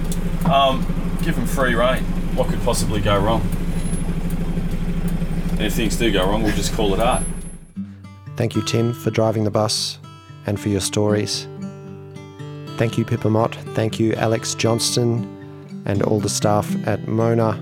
um, 0.50 0.86
give 1.22 1.36
them 1.36 1.44
free 1.44 1.74
rein 1.74 2.02
what 2.38 2.48
could 2.48 2.62
possibly 2.62 3.00
go 3.00 3.18
wrong? 3.18 3.40
And 5.52 5.62
if 5.62 5.74
things 5.74 5.96
do 5.96 6.12
go 6.12 6.24
wrong, 6.24 6.44
we'll 6.44 6.54
just 6.54 6.72
call 6.72 6.94
it 6.94 7.00
art. 7.00 7.24
Thank 8.36 8.54
you, 8.54 8.62
Tim, 8.62 8.94
for 8.94 9.10
driving 9.10 9.42
the 9.42 9.50
bus 9.50 9.98
and 10.46 10.60
for 10.60 10.68
your 10.68 10.80
stories. 10.80 11.48
Thank 12.76 12.96
you, 12.96 13.04
Pippa 13.04 13.28
Mott. 13.28 13.56
Thank 13.74 13.98
you, 13.98 14.12
Alex 14.14 14.54
Johnston, 14.54 15.82
and 15.84 16.00
all 16.04 16.20
the 16.20 16.28
staff 16.28 16.72
at 16.86 17.08
Mona. 17.08 17.60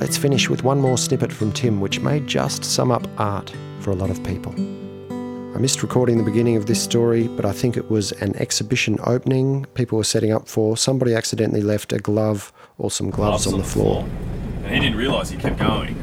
Let's 0.00 0.16
finish 0.16 0.48
with 0.48 0.64
one 0.64 0.80
more 0.80 0.96
snippet 0.96 1.30
from 1.30 1.52
Tim, 1.52 1.78
which 1.78 2.00
may 2.00 2.20
just 2.20 2.64
sum 2.64 2.90
up 2.90 3.06
art 3.18 3.52
for 3.80 3.90
a 3.90 3.94
lot 3.94 4.08
of 4.08 4.24
people. 4.24 4.54
I 5.54 5.58
missed 5.58 5.82
recording 5.82 6.16
the 6.16 6.24
beginning 6.24 6.56
of 6.56 6.64
this 6.64 6.82
story, 6.82 7.28
but 7.28 7.44
I 7.44 7.52
think 7.52 7.76
it 7.76 7.90
was 7.90 8.12
an 8.12 8.34
exhibition 8.36 8.98
opening 9.04 9.66
people 9.74 9.98
were 9.98 10.04
setting 10.04 10.32
up 10.32 10.48
for. 10.48 10.78
Somebody 10.78 11.14
accidentally 11.14 11.60
left 11.60 11.92
a 11.92 11.98
glove 11.98 12.50
or 12.80 12.90
some 12.90 13.10
gloves, 13.10 13.44
gloves 13.44 13.46
on, 13.46 13.54
on, 13.54 13.60
the 13.60 13.66
floor. 13.66 14.02
floor. 14.02 14.64
And 14.64 14.74
he 14.74 14.80
didn't 14.80 14.96
realise 14.96 15.30
he 15.30 15.36
kept 15.36 15.58
going 15.58 15.96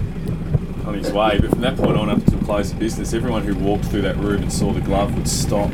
on 0.85 0.93
his 0.93 1.11
way. 1.11 1.39
But 1.39 1.49
from 1.49 1.61
that 1.61 1.75
point 1.75 1.97
on, 1.97 2.09
up 2.09 2.23
to 2.25 2.31
the 2.31 2.45
close 2.45 2.71
of 2.71 2.79
business, 2.79 3.13
everyone 3.13 3.43
who 3.43 3.55
walked 3.55 3.85
through 3.85 4.03
that 4.03 4.15
room 4.17 4.43
and 4.43 4.53
saw 4.53 4.71
the 4.71 4.81
glove 4.81 5.13
would 5.15 5.27
stop 5.27 5.71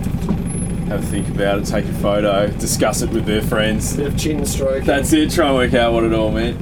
have 0.88 1.04
a 1.04 1.08
think 1.08 1.28
about 1.30 1.60
it, 1.60 1.66
take 1.66 1.86
a 1.86 1.94
photo, 1.94 2.48
discuss 2.58 3.02
it 3.02 3.10
with 3.10 3.26
their 3.26 3.42
friends. 3.42 3.96
Bit 3.96 4.08
of 4.08 4.18
chin 4.18 4.46
stroke. 4.46 4.84
That's 4.84 5.14
it. 5.14 5.32
Try 5.32 5.48
and 5.48 5.56
work 5.56 5.74
out 5.74 5.94
what 5.94 6.04
it 6.04 6.14
all 6.14 6.32
meant. 6.32 6.60